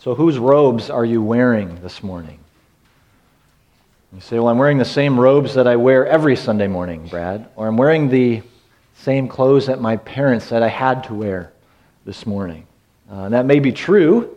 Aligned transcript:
So, 0.00 0.14
whose 0.14 0.38
robes 0.38 0.88
are 0.88 1.04
you 1.04 1.22
wearing 1.22 1.82
this 1.82 2.02
morning? 2.02 2.38
You 4.14 4.22
say, 4.22 4.38
Well, 4.38 4.48
I'm 4.48 4.56
wearing 4.56 4.78
the 4.78 4.84
same 4.86 5.20
robes 5.20 5.52
that 5.52 5.66
I 5.66 5.76
wear 5.76 6.06
every 6.06 6.36
Sunday 6.36 6.68
morning, 6.68 7.06
Brad. 7.06 7.50
Or 7.54 7.68
I'm 7.68 7.76
wearing 7.76 8.08
the 8.08 8.40
same 8.94 9.28
clothes 9.28 9.66
that 9.66 9.78
my 9.78 9.98
parents 9.98 10.46
said 10.46 10.62
I 10.62 10.68
had 10.68 11.04
to 11.04 11.14
wear 11.14 11.52
this 12.06 12.24
morning. 12.24 12.66
Uh, 13.12 13.24
and 13.24 13.34
that 13.34 13.44
may 13.44 13.60
be 13.60 13.72
true, 13.72 14.34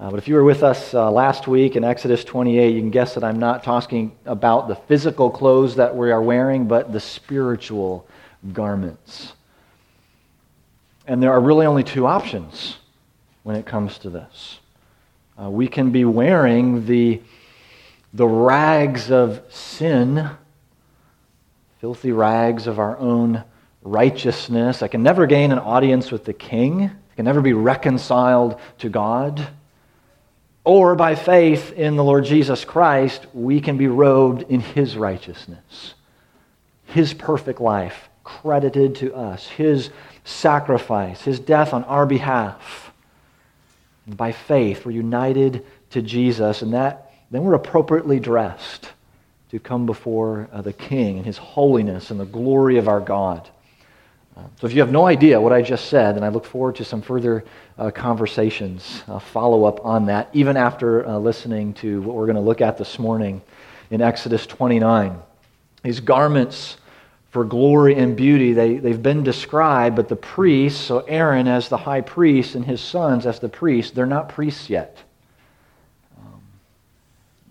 uh, 0.00 0.10
but 0.10 0.18
if 0.18 0.26
you 0.26 0.34
were 0.34 0.42
with 0.42 0.64
us 0.64 0.92
uh, 0.92 1.08
last 1.08 1.46
week 1.46 1.76
in 1.76 1.84
Exodus 1.84 2.24
28, 2.24 2.74
you 2.74 2.80
can 2.80 2.90
guess 2.90 3.14
that 3.14 3.22
I'm 3.22 3.38
not 3.38 3.62
talking 3.62 4.10
about 4.26 4.66
the 4.66 4.74
physical 4.74 5.30
clothes 5.30 5.76
that 5.76 5.94
we 5.94 6.10
are 6.10 6.20
wearing, 6.20 6.66
but 6.66 6.92
the 6.92 6.98
spiritual 6.98 8.08
garments. 8.52 9.34
And 11.06 11.22
there 11.22 11.30
are 11.30 11.40
really 11.40 11.66
only 11.66 11.84
two 11.84 12.08
options 12.08 12.78
when 13.44 13.54
it 13.54 13.66
comes 13.66 13.96
to 13.98 14.10
this. 14.10 14.58
Uh, 15.40 15.48
we 15.48 15.68
can 15.68 15.90
be 15.90 16.04
wearing 16.04 16.84
the, 16.86 17.20
the 18.12 18.26
rags 18.26 19.10
of 19.10 19.42
sin, 19.48 20.28
filthy 21.80 22.12
rags 22.12 22.66
of 22.66 22.78
our 22.78 22.98
own 22.98 23.42
righteousness. 23.82 24.82
I 24.82 24.88
can 24.88 25.02
never 25.02 25.26
gain 25.26 25.50
an 25.50 25.58
audience 25.58 26.10
with 26.10 26.24
the 26.24 26.34
king, 26.34 26.82
I 26.84 27.14
can 27.16 27.24
never 27.24 27.40
be 27.40 27.54
reconciled 27.54 28.60
to 28.78 28.90
God. 28.90 29.48
Or 30.62 30.94
by 30.94 31.14
faith 31.14 31.72
in 31.72 31.96
the 31.96 32.04
Lord 32.04 32.26
Jesus 32.26 32.66
Christ, 32.66 33.26
we 33.32 33.62
can 33.62 33.78
be 33.78 33.88
robed 33.88 34.42
in 34.50 34.60
his 34.60 34.96
righteousness, 34.96 35.94
his 36.84 37.14
perfect 37.14 37.60
life 37.60 38.10
credited 38.24 38.96
to 38.96 39.14
us, 39.14 39.46
his 39.46 39.88
sacrifice, 40.22 41.22
his 41.22 41.40
death 41.40 41.72
on 41.72 41.82
our 41.84 42.04
behalf. 42.04 42.89
By 44.16 44.32
faith, 44.32 44.84
we're 44.84 44.92
united 44.92 45.64
to 45.90 46.02
Jesus, 46.02 46.62
and 46.62 46.74
that, 46.74 47.12
then 47.30 47.42
we're 47.42 47.54
appropriately 47.54 48.20
dressed 48.20 48.90
to 49.50 49.58
come 49.58 49.86
before 49.86 50.48
uh, 50.52 50.62
the 50.62 50.72
King 50.72 51.16
and 51.16 51.26
his 51.26 51.38
holiness 51.38 52.10
and 52.10 52.18
the 52.18 52.24
glory 52.24 52.78
of 52.78 52.88
our 52.88 53.00
God. 53.00 53.48
Uh, 54.36 54.42
so 54.60 54.66
if 54.66 54.72
you 54.72 54.80
have 54.80 54.92
no 54.92 55.06
idea 55.06 55.40
what 55.40 55.52
I 55.52 55.60
just 55.60 55.86
said, 55.86 56.16
then 56.16 56.22
I 56.22 56.28
look 56.28 56.44
forward 56.44 56.76
to 56.76 56.84
some 56.84 57.02
further 57.02 57.44
uh, 57.78 57.90
conversations, 57.90 59.02
uh, 59.08 59.18
follow 59.18 59.64
up 59.64 59.84
on 59.84 60.06
that, 60.06 60.28
even 60.32 60.56
after 60.56 61.06
uh, 61.06 61.18
listening 61.18 61.74
to 61.74 62.00
what 62.02 62.14
we're 62.14 62.26
going 62.26 62.36
to 62.36 62.42
look 62.42 62.60
at 62.60 62.78
this 62.78 62.98
morning 62.98 63.42
in 63.90 64.00
Exodus 64.00 64.46
29. 64.46 65.18
These 65.82 66.00
garments 66.00 66.76
for 67.30 67.44
glory 67.44 67.94
and 67.94 68.16
beauty. 68.16 68.52
They, 68.52 68.78
they've 68.78 69.02
been 69.02 69.22
described, 69.22 69.96
but 69.96 70.08
the 70.08 70.16
priests, 70.16 70.80
so 70.80 71.00
Aaron 71.00 71.46
as 71.46 71.68
the 71.68 71.76
high 71.76 72.00
priest 72.00 72.56
and 72.56 72.64
his 72.64 72.80
sons 72.80 73.24
as 73.24 73.38
the 73.38 73.48
priests, 73.48 73.92
they're 73.92 74.06
not 74.06 74.28
priests 74.28 74.68
yet. 74.68 74.98
Um, 76.18 76.42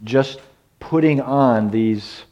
just 0.03 0.39
putting 0.79 1.21
on 1.21 1.71
these 1.71 2.23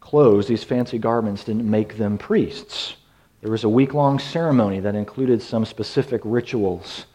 clothes, 0.00 0.46
these 0.46 0.64
fancy 0.64 0.98
garments, 0.98 1.44
didn't 1.44 1.68
make 1.68 1.96
them 1.96 2.18
priests. 2.18 2.96
There 3.40 3.50
was 3.50 3.64
a 3.64 3.68
week 3.68 3.94
long 3.94 4.18
ceremony 4.18 4.80
that 4.80 4.94
included 4.94 5.40
some 5.40 5.64
specific 5.64 6.20
rituals 6.24 7.06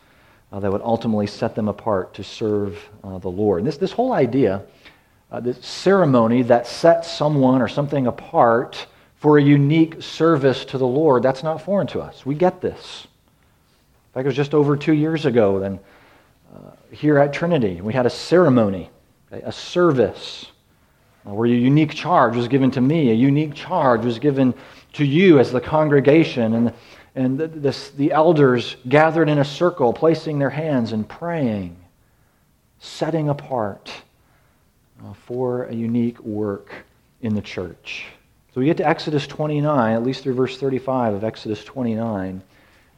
uh, 0.52 0.60
that 0.60 0.72
would 0.72 0.82
ultimately 0.82 1.28
set 1.28 1.56
them 1.56 1.68
apart 1.68 2.14
to 2.16 2.24
serve 2.24 2.90
uh, 3.04 3.20
the 3.20 3.30
Lord. 3.30 3.60
And 3.60 3.68
this, 3.68 3.78
this 3.78 3.92
whole 3.92 4.14
idea, 4.14 4.64
uh, 5.32 5.40
this 5.40 5.64
ceremony 5.66 6.42
that 6.44 6.68
sets 6.68 7.12
someone 7.12 7.62
or 7.62 7.68
something 7.68 8.08
apart 8.08 8.88
for 9.22 9.38
a 9.38 9.42
unique 9.42 10.02
service 10.02 10.66
to 10.66 10.80
the 10.80 10.88
Lord, 10.88 11.22
that's 11.22 11.44
not 11.44 11.62
foreign 11.62 11.86
to 11.88 12.02
us. 12.02 12.26
We 12.26 12.34
get 12.34 12.60
this. 12.60 13.06
In 13.06 14.14
fact, 14.16 14.26
it 14.26 14.30
was 14.30 14.36
just 14.36 14.56
over 14.56 14.76
two 14.76 14.94
years 14.94 15.28
ago, 15.28 15.60
then, 15.60 15.80
uh, 16.52 16.72
here 16.90 17.20
at 17.20 17.32
Trinity, 17.32 17.82
we 17.82 17.94
had 17.94 18.08
a 18.08 18.10
ceremony, 18.10 18.90
okay, 19.32 19.46
a 19.46 19.52
service, 19.52 20.48
uh, 21.28 21.36
where 21.36 21.46
a 21.46 21.52
unique 21.52 21.94
charge 21.94 22.36
was 22.36 22.48
given 22.48 22.72
to 22.72 22.82
me, 22.82 23.12
a 23.12 23.14
unique 23.14 23.54
charge 23.54 24.04
was 24.04 24.18
given 24.18 24.56
to 24.94 25.06
you 25.06 25.38
as 25.38 25.52
the 25.52 25.62
congregation, 25.62 26.56
and, 26.56 26.74
and 27.14 27.38
the, 27.38 27.48
this, 27.48 27.92
the 27.92 28.12
elders 28.12 28.76
gathered 28.90 29.30
in 29.30 29.38
a 29.38 29.46
circle, 29.46 29.94
placing 29.94 30.40
their 30.40 30.50
hands 30.50 30.94
and 30.94 31.08
praying, 31.08 31.78
setting 32.80 33.30
apart 33.30 33.92
uh, 35.06 35.14
for 35.14 35.66
a 35.66 35.76
unique 35.76 36.20
work 36.22 36.74
in 37.22 37.36
the 37.36 37.42
church. 37.42 38.08
So 38.54 38.60
we 38.60 38.66
get 38.66 38.78
to 38.78 38.88
Exodus 38.88 39.28
29, 39.28 39.94
at 39.94 40.04
least 40.04 40.24
through 40.24 40.34
verse 40.34 40.58
35 40.58 41.14
of 41.14 41.24
Exodus 41.24 41.64
29. 41.64 42.42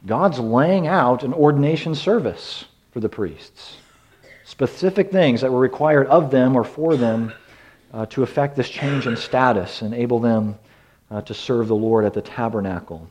God's 0.04 0.40
laying 0.40 0.88
out 0.88 1.22
an 1.22 1.32
ordination 1.32 1.94
service 1.94 2.64
for 2.90 2.98
the 2.98 3.08
priests. 3.08 3.76
Specific 4.44 5.12
things 5.12 5.42
that 5.42 5.52
were 5.52 5.60
required 5.60 6.08
of 6.08 6.32
them 6.32 6.56
or 6.56 6.64
for 6.64 6.96
them 6.96 7.32
uh, 7.92 8.04
to 8.06 8.24
effect 8.24 8.56
this 8.56 8.68
change 8.68 9.06
in 9.06 9.16
status, 9.16 9.82
and 9.82 9.94
enable 9.94 10.18
them 10.18 10.58
uh, 11.12 11.22
to 11.22 11.32
serve 11.32 11.68
the 11.68 11.76
Lord 11.76 12.04
at 12.04 12.14
the 12.14 12.22
tabernacle. 12.22 13.08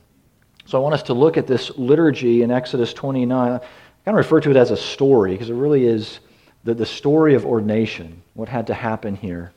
So 0.65 0.77
I 0.77 0.81
want 0.81 0.95
us 0.95 1.03
to 1.03 1.13
look 1.13 1.37
at 1.37 1.47
this 1.47 1.71
liturgy 1.77 2.41
in 2.41 2.51
Exodus 2.51 2.93
29. 2.93 3.53
I 3.53 3.57
kind 3.57 3.69
of 4.05 4.15
refer 4.15 4.41
to 4.41 4.51
it 4.51 4.57
as 4.57 4.71
a 4.71 4.77
story 4.77 5.31
because 5.31 5.49
it 5.49 5.55
really 5.55 5.85
is 5.85 6.19
the, 6.65 6.73
the 6.73 6.85
story 6.85 7.35
of 7.35 7.45
ordination, 7.45 8.21
what 8.33 8.49
had 8.49 8.67
to 8.67 8.73
happen 8.73 9.15
here 9.15 9.53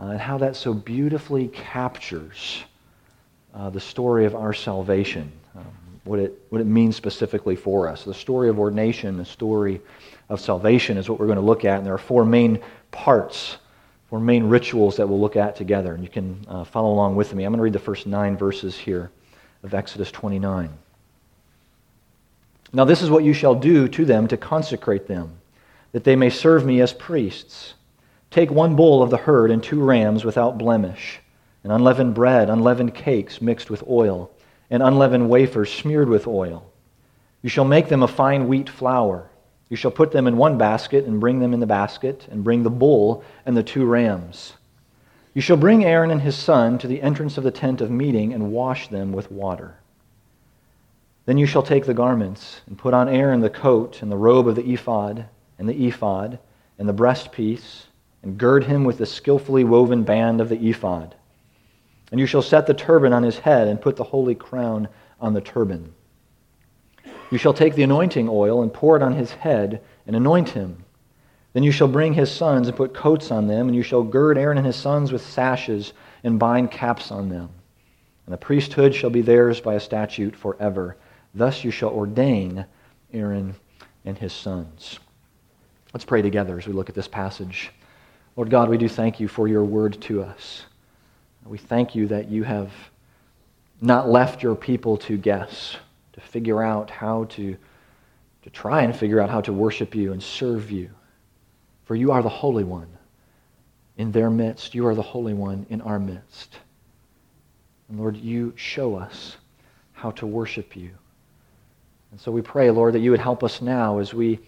uh, 0.00 0.04
and 0.04 0.20
how 0.20 0.38
that 0.38 0.56
so 0.56 0.72
beautifully 0.72 1.48
captures 1.48 2.62
uh, 3.54 3.70
the 3.70 3.80
story 3.80 4.24
of 4.24 4.34
our 4.34 4.52
salvation, 4.52 5.30
um, 5.56 5.64
what, 6.04 6.18
it, 6.18 6.40
what 6.50 6.60
it 6.60 6.66
means 6.66 6.96
specifically 6.96 7.56
for 7.56 7.88
us. 7.88 8.04
The 8.04 8.14
story 8.14 8.48
of 8.48 8.58
ordination, 8.58 9.16
the 9.16 9.24
story 9.24 9.80
of 10.28 10.40
salvation 10.40 10.96
is 10.96 11.08
what 11.08 11.18
we're 11.18 11.26
going 11.26 11.36
to 11.36 11.44
look 11.44 11.64
at, 11.64 11.78
and 11.78 11.86
there 11.86 11.94
are 11.94 11.98
four 11.98 12.24
main 12.24 12.60
parts, 12.90 13.56
four 14.08 14.20
main 14.20 14.44
rituals 14.44 14.96
that 14.96 15.08
we'll 15.08 15.20
look 15.20 15.36
at 15.36 15.56
together. 15.56 15.94
And 15.94 16.02
you 16.02 16.10
can 16.10 16.44
uh, 16.48 16.64
follow 16.64 16.92
along 16.92 17.16
with 17.16 17.34
me. 17.34 17.44
I'm 17.44 17.52
going 17.52 17.58
to 17.58 17.64
read 17.64 17.72
the 17.72 17.78
first 17.78 18.06
nine 18.06 18.36
verses 18.36 18.76
here 18.76 19.10
of 19.62 19.74
Exodus 19.74 20.10
29. 20.12 20.70
Now, 22.72 22.84
this 22.84 23.02
is 23.02 23.10
what 23.10 23.24
you 23.24 23.32
shall 23.32 23.54
do 23.54 23.88
to 23.88 24.04
them 24.04 24.28
to 24.28 24.36
consecrate 24.36 25.08
them, 25.08 25.38
that 25.92 26.04
they 26.04 26.16
may 26.16 26.30
serve 26.30 26.66
me 26.66 26.80
as 26.80 26.92
priests. 26.92 27.74
Take 28.30 28.50
one 28.50 28.76
bull 28.76 29.02
of 29.02 29.10
the 29.10 29.16
herd 29.16 29.50
and 29.50 29.62
two 29.62 29.82
rams 29.82 30.24
without 30.24 30.58
blemish, 30.58 31.20
and 31.64 31.72
unleavened 31.72 32.14
bread, 32.14 32.50
unleavened 32.50 32.94
cakes 32.94 33.40
mixed 33.40 33.70
with 33.70 33.82
oil, 33.88 34.30
and 34.70 34.82
unleavened 34.82 35.30
wafers 35.30 35.72
smeared 35.72 36.08
with 36.08 36.26
oil. 36.26 36.70
You 37.42 37.48
shall 37.48 37.64
make 37.64 37.88
them 37.88 38.02
a 38.02 38.08
fine 38.08 38.46
wheat 38.46 38.68
flour. 38.68 39.30
You 39.70 39.76
shall 39.76 39.90
put 39.90 40.12
them 40.12 40.26
in 40.26 40.36
one 40.36 40.58
basket 40.58 41.06
and 41.06 41.20
bring 41.20 41.40
them 41.40 41.54
in 41.54 41.60
the 41.60 41.66
basket, 41.66 42.28
and 42.30 42.44
bring 42.44 42.62
the 42.62 42.70
bull 42.70 43.24
and 43.46 43.56
the 43.56 43.62
two 43.62 43.86
rams. 43.86 44.54
You 45.32 45.40
shall 45.40 45.56
bring 45.56 45.84
Aaron 45.84 46.10
and 46.10 46.22
his 46.22 46.36
son 46.36 46.78
to 46.78 46.86
the 46.86 47.00
entrance 47.00 47.38
of 47.38 47.44
the 47.44 47.50
tent 47.50 47.80
of 47.80 47.90
meeting 47.90 48.32
and 48.32 48.52
wash 48.52 48.88
them 48.88 49.12
with 49.12 49.30
water. 49.30 49.76
Then 51.26 51.38
you 51.38 51.46
shall 51.46 51.62
take 51.62 51.84
the 51.84 51.94
garments 51.94 52.62
and 52.66 52.78
put 52.78 52.94
on 52.94 53.08
Aaron 53.08 53.40
the 53.40 53.50
coat 53.50 54.02
and 54.02 54.10
the 54.10 54.16
robe 54.16 54.48
of 54.48 54.56
the 54.56 54.72
ephod 54.72 55.26
and 55.58 55.68
the 55.68 55.86
ephod 55.86 56.38
and 56.78 56.88
the 56.88 56.94
breastpiece 56.94 57.87
and 58.28 58.36
gird 58.36 58.64
him 58.64 58.84
with 58.84 58.98
the 58.98 59.06
skillfully 59.06 59.64
woven 59.64 60.02
band 60.02 60.42
of 60.42 60.50
the 60.50 60.68
ephod. 60.68 61.14
And 62.10 62.20
you 62.20 62.26
shall 62.26 62.42
set 62.42 62.66
the 62.66 62.74
turban 62.74 63.14
on 63.14 63.22
his 63.22 63.38
head 63.38 63.68
and 63.68 63.80
put 63.80 63.96
the 63.96 64.04
holy 64.04 64.34
crown 64.34 64.88
on 65.18 65.32
the 65.32 65.40
turban. 65.40 65.94
You 67.30 67.38
shall 67.38 67.54
take 67.54 67.74
the 67.74 67.84
anointing 67.84 68.28
oil 68.28 68.62
and 68.62 68.72
pour 68.72 68.96
it 68.96 69.02
on 69.02 69.14
his 69.14 69.30
head 69.30 69.80
and 70.06 70.14
anoint 70.14 70.50
him. 70.50 70.84
Then 71.54 71.62
you 71.62 71.72
shall 71.72 71.88
bring 71.88 72.12
his 72.12 72.30
sons 72.30 72.68
and 72.68 72.76
put 72.76 72.92
coats 72.92 73.30
on 73.30 73.46
them, 73.46 73.66
and 73.66 73.74
you 73.74 73.82
shall 73.82 74.02
gird 74.02 74.36
Aaron 74.36 74.58
and 74.58 74.66
his 74.66 74.76
sons 74.76 75.10
with 75.10 75.24
sashes 75.24 75.94
and 76.22 76.38
bind 76.38 76.70
caps 76.70 77.10
on 77.10 77.30
them. 77.30 77.48
And 78.26 78.32
the 78.34 78.38
priesthood 78.38 78.94
shall 78.94 79.08
be 79.08 79.22
theirs 79.22 79.58
by 79.58 79.72
a 79.72 79.80
statute 79.80 80.36
forever. 80.36 80.98
Thus 81.34 81.64
you 81.64 81.70
shall 81.70 81.90
ordain 81.90 82.66
Aaron 83.10 83.54
and 84.04 84.18
his 84.18 84.34
sons. 84.34 84.98
Let's 85.94 86.04
pray 86.04 86.20
together 86.20 86.58
as 86.58 86.66
we 86.66 86.74
look 86.74 86.90
at 86.90 86.94
this 86.94 87.08
passage. 87.08 87.72
Lord 88.38 88.50
God, 88.50 88.68
we 88.68 88.78
do 88.78 88.88
thank 88.88 89.18
you 89.18 89.26
for 89.26 89.48
your 89.48 89.64
word 89.64 90.00
to 90.02 90.22
us. 90.22 90.64
We 91.44 91.58
thank 91.58 91.96
you 91.96 92.06
that 92.06 92.28
you 92.28 92.44
have 92.44 92.70
not 93.80 94.08
left 94.08 94.44
your 94.44 94.54
people 94.54 94.96
to 94.98 95.18
guess, 95.18 95.76
to 96.12 96.20
figure 96.20 96.62
out 96.62 96.88
how 96.88 97.24
to, 97.30 97.56
to 98.42 98.50
try 98.50 98.82
and 98.82 98.94
figure 98.94 99.18
out 99.18 99.28
how 99.28 99.40
to 99.40 99.52
worship 99.52 99.92
you 99.92 100.12
and 100.12 100.22
serve 100.22 100.70
you. 100.70 100.88
For 101.86 101.96
you 101.96 102.12
are 102.12 102.22
the 102.22 102.28
Holy 102.28 102.62
One 102.62 102.86
in 103.96 104.12
their 104.12 104.30
midst. 104.30 104.72
You 104.72 104.86
are 104.86 104.94
the 104.94 105.02
Holy 105.02 105.34
One 105.34 105.66
in 105.68 105.80
our 105.80 105.98
midst. 105.98 106.60
And 107.88 107.98
Lord, 107.98 108.16
you 108.16 108.52
show 108.54 108.94
us 108.94 109.36
how 109.94 110.12
to 110.12 110.28
worship 110.28 110.76
you. 110.76 110.90
And 112.12 112.20
so 112.20 112.30
we 112.30 112.42
pray, 112.42 112.70
Lord, 112.70 112.94
that 112.94 113.00
you 113.00 113.10
would 113.10 113.18
help 113.18 113.42
us 113.42 113.60
now 113.60 113.98
as 113.98 114.14
we 114.14 114.38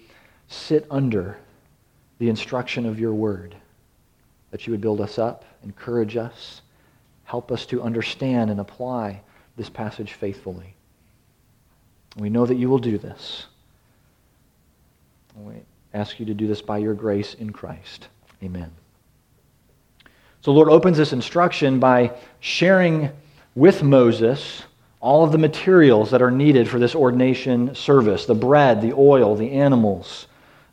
sit 0.47 0.87
under 0.93 1.39
the 2.21 2.29
instruction 2.29 2.87
of 2.87 3.01
your 3.01 3.15
word 3.15 3.57
that 4.51 4.67
you 4.67 4.73
would 4.73 4.81
build 4.81 5.01
us 5.01 5.19
up, 5.19 5.45
encourage 5.63 6.17
us, 6.17 6.63
help 7.25 7.53
us 7.53 7.67
to 7.67 7.83
understand 7.83 8.51
and 8.51 8.61
apply 8.61 9.21
this 9.57 9.69
passage 9.69 10.15
faithfully. 10.15 10.75
We 12.17 12.31
know 12.31 12.47
that 12.47 12.57
you 12.57 12.69
will 12.69 12.79
do 12.79 12.99
this. 12.99 13.47
We 15.37 15.55
ask 15.95 16.19
you 16.19 16.27
to 16.27 16.35
do 16.35 16.47
this 16.47 16.61
by 16.61 16.79
your 16.79 16.95
grace 16.95 17.35
in 17.35 17.51
Christ. 17.51 18.09
Amen. 18.43 18.71
So, 20.43 20.53
the 20.53 20.57
Lord 20.57 20.71
opens 20.71 20.97
this 20.97 21.13
instruction 21.13 21.79
by 21.79 22.13
sharing 22.41 23.11
with 23.55 23.83
Moses 23.83 24.63
all 25.01 25.25
of 25.25 25.33
the 25.33 25.39
materials 25.39 26.11
that 26.11 26.23
are 26.23 26.31
needed 26.31 26.69
for 26.69 26.79
this 26.79 26.95
ordination 26.95 27.75
service 27.75 28.27
the 28.27 28.35
bread, 28.35 28.81
the 28.81 28.93
oil, 28.93 29.37
the 29.37 29.51
animals, 29.53 30.27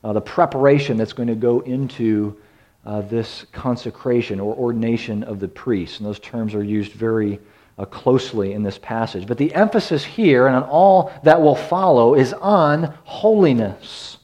uh, 0.03 0.13
the 0.13 0.21
preparation 0.21 0.97
that's 0.97 1.13
going 1.13 1.27
to 1.27 1.35
go 1.35 1.59
into 1.62 2.38
uh, 2.85 3.01
this 3.01 3.45
consecration 3.51 4.39
or 4.39 4.56
ordination 4.56 5.24
of 5.24 5.39
the 5.39 5.47
priest. 5.47 6.00
And 6.00 6.07
those 6.07 6.19
terms 6.19 6.53
are 6.56 6.63
used 6.63 6.94
very 6.94 7.39
uh, 7.77 7.85
closely 7.85 8.53
in 8.53 8.63
this 8.63 8.77
passage. 8.77 9.27
But 9.27 9.38
the 9.38 9.53
emphasis 9.53 10.03
here 10.03 10.47
and 10.47 10.56
on 10.56 10.63
all 10.63 11.12
that 11.24 11.41
will 11.41 11.56
follow 11.56 12.15
is 12.15 12.33
on 12.33 12.94
holiness. 13.03 14.18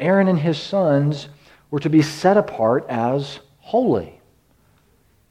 Aaron 0.00 0.28
and 0.28 0.38
his 0.38 0.58
sons 0.58 1.28
were 1.70 1.80
to 1.80 1.90
be 1.90 2.02
set 2.02 2.36
apart 2.36 2.86
as 2.88 3.40
holy. 3.58 4.20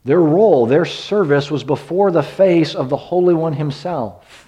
Their 0.05 0.21
role, 0.21 0.65
their 0.65 0.85
service 0.85 1.51
was 1.51 1.63
before 1.63 2.11
the 2.11 2.23
face 2.23 2.75
of 2.75 2.89
the 2.89 2.97
Holy 2.97 3.33
One 3.33 3.53
himself. 3.53 4.46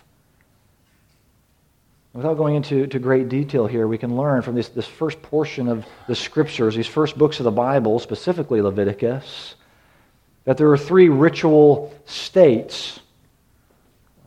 Without 2.19 2.35
going 2.35 2.55
into 2.55 2.85
to 2.85 2.99
great 2.99 3.29
detail 3.29 3.65
here, 3.65 3.87
we 3.87 3.97
can 3.97 4.17
learn 4.17 4.41
from 4.41 4.53
this, 4.53 4.67
this 4.67 4.85
first 4.85 5.21
portion 5.21 5.69
of 5.69 5.85
the 6.05 6.15
scriptures, 6.15 6.75
these 6.75 6.85
first 6.85 7.17
books 7.17 7.39
of 7.39 7.45
the 7.45 7.51
Bible, 7.51 7.97
specifically 7.97 8.61
Leviticus, 8.61 9.55
that 10.43 10.57
there 10.57 10.69
are 10.69 10.77
three 10.77 11.07
ritual 11.07 11.97
states, 12.03 12.99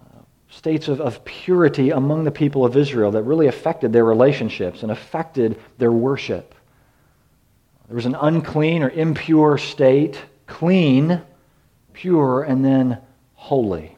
uh, 0.00 0.20
states 0.48 0.88
of, 0.88 1.02
of 1.02 1.22
purity 1.26 1.90
among 1.90 2.24
the 2.24 2.30
people 2.30 2.64
of 2.64 2.78
Israel 2.78 3.10
that 3.10 3.24
really 3.24 3.46
affected 3.46 3.92
their 3.92 4.06
relationships 4.06 4.82
and 4.82 4.90
affected 4.90 5.60
their 5.76 5.92
worship. 5.92 6.54
There 7.88 7.96
was 7.96 8.06
an 8.06 8.16
unclean 8.18 8.84
or 8.84 8.88
impure 8.88 9.58
state 9.58 10.18
clean, 10.46 11.20
pure, 11.92 12.42
and 12.42 12.64
then 12.64 13.02
holy. 13.34 13.91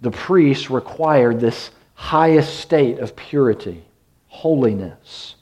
The 0.00 0.10
priests 0.10 0.70
required 0.70 1.40
this 1.40 1.70
highest 1.94 2.60
state 2.60 3.00
of 3.00 3.16
purity, 3.16 3.84
holiness. 4.28 5.34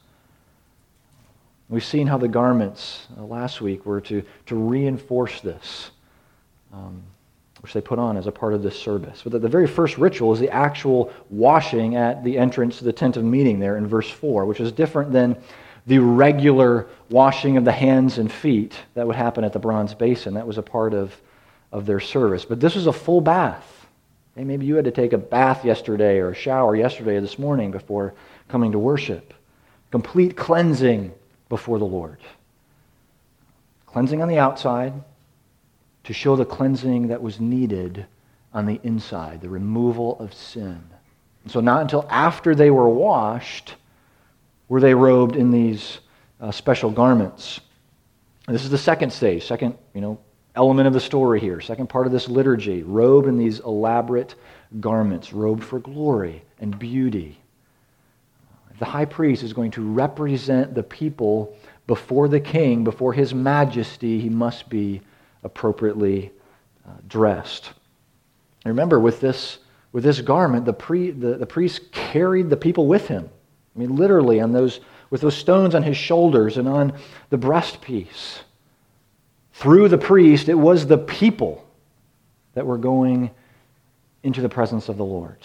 We've 1.68 1.84
seen 1.84 2.06
how 2.06 2.16
the 2.16 2.28
garments 2.28 3.06
uh, 3.18 3.24
last 3.24 3.60
week 3.60 3.84
were 3.84 4.00
to, 4.02 4.22
to 4.46 4.54
reinforce 4.54 5.40
this, 5.40 5.90
um, 6.72 7.02
which 7.60 7.72
they 7.72 7.80
put 7.80 7.98
on 7.98 8.16
as 8.16 8.26
a 8.26 8.32
part 8.32 8.54
of 8.54 8.62
this 8.62 8.78
service. 8.78 9.22
But 9.22 9.32
the, 9.32 9.40
the 9.40 9.48
very 9.48 9.66
first 9.66 9.98
ritual 9.98 10.32
is 10.32 10.40
the 10.40 10.50
actual 10.50 11.12
washing 11.28 11.96
at 11.96 12.24
the 12.24 12.38
entrance 12.38 12.78
to 12.78 12.84
the 12.84 12.92
tent 12.92 13.16
of 13.16 13.24
meeting 13.24 13.58
there 13.58 13.76
in 13.76 13.86
verse 13.86 14.08
4, 14.08 14.46
which 14.46 14.60
is 14.60 14.72
different 14.72 15.12
than 15.12 15.36
the 15.86 15.98
regular 15.98 16.86
washing 17.10 17.56
of 17.56 17.64
the 17.64 17.72
hands 17.72 18.18
and 18.18 18.30
feet 18.32 18.74
that 18.94 19.06
would 19.06 19.16
happen 19.16 19.44
at 19.44 19.52
the 19.52 19.58
bronze 19.58 19.92
basin. 19.92 20.34
That 20.34 20.46
was 20.46 20.58
a 20.58 20.62
part 20.62 20.94
of, 20.94 21.14
of 21.72 21.84
their 21.84 22.00
service. 22.00 22.44
But 22.44 22.60
this 22.60 22.74
was 22.74 22.86
a 22.86 22.92
full 22.92 23.20
bath. 23.20 23.75
Hey, 24.36 24.44
maybe 24.44 24.66
you 24.66 24.76
had 24.76 24.84
to 24.84 24.90
take 24.90 25.14
a 25.14 25.18
bath 25.18 25.64
yesterday 25.64 26.18
or 26.18 26.30
a 26.30 26.34
shower 26.34 26.76
yesterday 26.76 27.16
or 27.16 27.20
this 27.22 27.38
morning 27.38 27.70
before 27.70 28.12
coming 28.48 28.72
to 28.72 28.78
worship. 28.78 29.32
Complete 29.90 30.36
cleansing 30.36 31.14
before 31.48 31.78
the 31.78 31.86
Lord. 31.86 32.18
Cleansing 33.86 34.20
on 34.20 34.28
the 34.28 34.38
outside 34.38 34.92
to 36.04 36.12
show 36.12 36.36
the 36.36 36.44
cleansing 36.44 37.08
that 37.08 37.22
was 37.22 37.40
needed 37.40 38.04
on 38.52 38.66
the 38.66 38.78
inside, 38.82 39.40
the 39.40 39.48
removal 39.48 40.18
of 40.20 40.34
sin. 40.34 40.82
And 41.44 41.50
so, 41.50 41.60
not 41.60 41.80
until 41.80 42.06
after 42.10 42.54
they 42.54 42.70
were 42.70 42.88
washed 42.90 43.76
were 44.68 44.80
they 44.80 44.94
robed 44.94 45.34
in 45.34 45.50
these 45.50 46.00
uh, 46.42 46.50
special 46.50 46.90
garments. 46.90 47.60
This 48.46 48.64
is 48.64 48.70
the 48.70 48.78
second 48.78 49.12
stage, 49.12 49.46
second, 49.46 49.78
you 49.94 50.02
know, 50.02 50.18
element 50.56 50.86
of 50.86 50.94
the 50.94 51.00
story 51.00 51.38
here, 51.38 51.60
second 51.60 51.88
part 51.88 52.06
of 52.06 52.12
this 52.12 52.28
liturgy, 52.28 52.82
robed 52.82 53.28
in 53.28 53.36
these 53.36 53.60
elaborate 53.60 54.34
garments, 54.80 55.32
robed 55.32 55.62
for 55.62 55.78
glory 55.78 56.42
and 56.58 56.78
beauty. 56.78 57.38
The 58.78 58.84
high 58.84 59.04
priest 59.04 59.42
is 59.42 59.52
going 59.52 59.70
to 59.72 59.82
represent 59.82 60.74
the 60.74 60.82
people 60.82 61.56
before 61.86 62.28
the 62.28 62.40
king, 62.40 62.84
before 62.84 63.12
his 63.12 63.32
majesty, 63.32 64.18
he 64.20 64.28
must 64.28 64.68
be 64.68 65.00
appropriately 65.44 66.32
uh, 66.86 66.92
dressed. 67.06 67.70
remember, 68.64 68.98
with 68.98 69.20
this, 69.20 69.58
with 69.92 70.04
this 70.04 70.20
garment, 70.20 70.64
the, 70.64 70.72
pre, 70.72 71.10
the, 71.10 71.36
the 71.36 71.46
priest 71.46 71.92
carried 71.92 72.50
the 72.50 72.56
people 72.56 72.86
with 72.86 73.06
him. 73.06 73.28
I 73.74 73.78
mean, 73.78 73.94
literally, 73.94 74.40
on 74.40 74.52
those, 74.52 74.80
with 75.10 75.20
those 75.20 75.36
stones 75.36 75.74
on 75.74 75.82
his 75.82 75.96
shoulders 75.96 76.56
and 76.56 76.66
on 76.68 76.92
the 77.30 77.38
breastpiece. 77.38 78.40
Through 79.56 79.88
the 79.88 79.96
priest, 79.96 80.50
it 80.50 80.54
was 80.54 80.86
the 80.86 80.98
people 80.98 81.66
that 82.52 82.66
were 82.66 82.76
going 82.76 83.30
into 84.22 84.42
the 84.42 84.50
presence 84.50 84.90
of 84.90 84.98
the 84.98 85.04
Lord. 85.04 85.38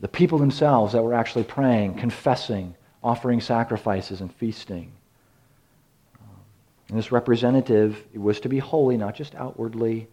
The 0.00 0.06
people 0.06 0.38
themselves 0.38 0.92
that 0.92 1.02
were 1.02 1.12
actually 1.12 1.42
praying, 1.42 1.94
confessing, 1.94 2.76
offering 3.02 3.40
sacrifices, 3.40 4.20
and 4.20 4.32
feasting. 4.32 4.92
And 6.88 6.96
this 6.96 7.10
representative 7.10 8.04
was 8.14 8.38
to 8.40 8.48
be 8.48 8.60
holy, 8.60 8.96
not 8.96 9.16
just 9.16 9.34
outwardly, 9.34 10.06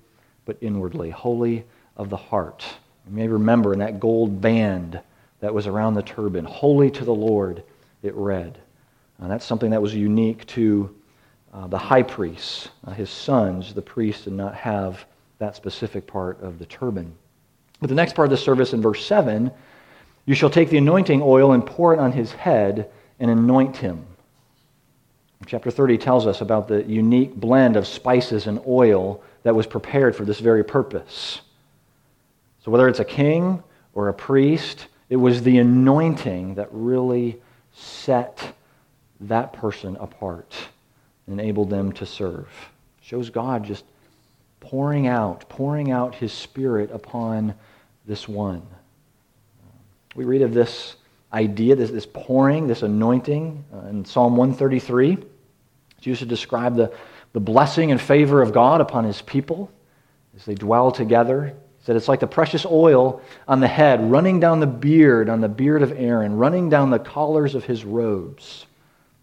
but 0.46 0.58
inwardly, 0.60 1.12
holy 1.12 1.66
of 1.98 2.10
the 2.10 2.18
heart. 2.18 2.66
You 3.08 3.16
may 3.16 3.28
remember 3.28 3.74
in 3.74 3.80
that 3.80 4.00
gold 4.00 4.42
band 4.42 5.00
that 5.40 5.54
was 5.54 5.68
around 5.68 5.94
the 5.94 6.02
turban. 6.02 6.46
Holy 6.46 6.90
to 6.90 7.06
the 7.06 7.14
Lord, 7.14 7.62
it 8.02 8.16
read. 8.16 8.58
And 9.20 9.30
that's 9.30 9.46
something 9.46 9.70
that 9.70 9.84
was 9.84 9.94
unique 9.94 10.48
to 10.48 10.96
uh, 11.56 11.68
the 11.68 11.78
high 11.78 12.04
priests. 12.04 12.69
Uh, 12.86 12.92
his 12.92 13.10
sons, 13.10 13.74
the 13.74 13.81
priests, 13.81 14.25
did 14.25 14.34
not 14.34 14.54
have 14.56 15.06
that 15.40 15.56
specific 15.56 16.06
part 16.06 16.42
of 16.42 16.60
the 16.60 16.66
turban. 16.66 17.16
But 17.80 17.88
the 17.88 17.96
next 17.96 18.13
part 18.13 18.25
of 18.25 18.31
the 18.31 18.38
service 18.38 18.74
in 18.74 18.81
verse 18.81 19.06
7 19.06 19.52
you 20.28 20.34
shall 20.34 20.50
take 20.50 20.72
the 20.72 20.78
anointing 20.78 21.22
oil 21.22 21.52
and 21.52 21.63
pour 21.63 21.94
it 21.94 22.00
on 22.00 22.12
his 22.12 22.31
head 22.31 22.90
and 23.19 23.30
anoint 23.30 23.78
him. 23.78 24.04
Chapter 25.46 25.69
30 25.69 26.00
tells 26.00 26.25
us 26.25 26.42
about 26.42 26.68
the 26.68 26.84
unique 26.84 27.36
blend 27.36 27.75
of 27.75 27.86
spices 27.86 28.48
and 28.48 28.60
oil 28.68 29.24
that 29.44 29.54
was 29.54 29.68
prepared 29.68 30.16
for 30.16 30.25
this 30.25 30.40
very 30.40 30.63
purpose. 30.63 31.42
So, 32.63 32.72
whether 32.72 32.88
it's 32.88 33.00
a 33.00 33.06
king 33.06 33.62
or 33.94 34.10
a 34.10 34.13
priest, 34.16 34.88
it 35.10 35.18
was 35.18 35.44
the 35.44 35.60
anointing 35.60 36.56
that 36.56 36.69
really 36.72 37.40
set 37.72 38.56
that 39.20 39.53
person 39.53 39.96
apart 39.98 40.51
and 41.27 41.39
enabled 41.39 41.70
them 41.70 41.91
to 41.94 42.05
serve. 42.05 42.48
Shows 43.01 43.29
God 43.29 43.63
just 43.63 43.86
pouring 44.60 45.08
out, 45.08 45.48
pouring 45.50 45.91
out 45.91 46.15
his 46.15 46.32
spirit 46.34 46.91
upon 46.91 47.53
this 48.05 48.27
one. 48.27 48.62
We 50.15 50.25
read 50.25 50.41
of 50.41 50.53
this 50.53 50.96
idea, 51.34 51.75
this, 51.75 51.91
this 51.91 52.08
pouring, 52.12 52.67
this 52.67 52.82
anointing 52.82 53.63
uh, 53.74 53.88
in 53.88 54.05
Psalm 54.05 54.38
133. 54.38 55.17
It's 55.98 56.08
used 56.08 56.20
to 56.20 56.25
describe 56.25 56.75
the, 56.75 56.94
the 57.34 57.39
blessing 57.39 57.91
and 57.91 58.00
favor 58.00 58.41
of 58.41 58.53
God 58.53 58.82
upon 58.82 59.03
his 59.03 59.22
people 59.22 59.72
as 60.36 60.46
they 60.46 60.55
dwell 60.55 60.91
together 60.91 61.55
said 61.86 61.96
it's 61.96 62.08
like 62.08 62.20
the 62.20 62.27
precious 62.27 62.65
oil 62.65 63.22
on 63.48 63.60
the 63.60 63.67
head, 63.67 64.10
running 64.10 64.39
down 64.39 64.60
the 64.60 64.65
beard, 64.65 65.29
on 65.29 65.39
the 65.39 65.48
beard 65.48 65.84
of 65.84 65.91
Aaron, 65.91 66.36
running 66.36 66.67
down 66.67 66.89
the 66.89 66.98
collars 66.98 67.53
of 67.53 67.63
his 67.63 67.86
robes. 67.86 68.65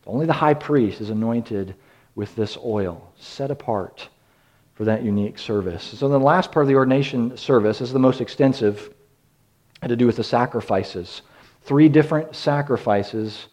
Only 0.07 0.27
the 0.27 0.33
high 0.33 0.55
priest 0.55 1.01
is 1.01 1.11
anointed 1.11 1.75
with 2.15 2.35
this 2.37 2.59
oil, 2.65 3.13
set 3.19 3.51
apart 3.51 4.09
for 4.75 4.85
that 4.85 5.03
unique 5.03 5.39
service. 5.39 5.83
So, 5.83 6.09
the 6.09 6.19
last 6.19 6.53
part 6.53 6.65
of 6.65 6.69
the 6.69 6.75
ordination 6.75 7.37
service 7.37 7.81
is 7.81 7.93
the 7.93 7.99
most 7.99 8.21
extensive, 8.21 8.93
had 9.81 9.89
to 9.89 9.97
do 9.97 10.07
with 10.07 10.17
the 10.17 10.25
sacrifices. 10.25 11.23
Three 11.63 11.89
different 11.89 12.35
sacrifices 12.35 13.47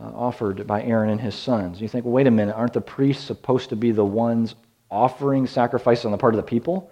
uh, 0.00 0.10
offered 0.14 0.66
by 0.66 0.82
Aaron 0.82 1.10
and 1.10 1.20
his 1.20 1.34
sons. 1.34 1.80
You 1.80 1.88
think, 1.88 2.04
well, 2.04 2.14
wait 2.14 2.26
a 2.26 2.30
minute, 2.30 2.54
aren't 2.54 2.72
the 2.72 2.80
priests 2.80 3.24
supposed 3.24 3.68
to 3.70 3.76
be 3.76 3.92
the 3.92 4.04
ones 4.04 4.54
offering 4.90 5.46
sacrifices 5.46 6.04
on 6.04 6.12
the 6.12 6.18
part 6.18 6.34
of 6.34 6.38
the 6.38 6.42
people? 6.42 6.90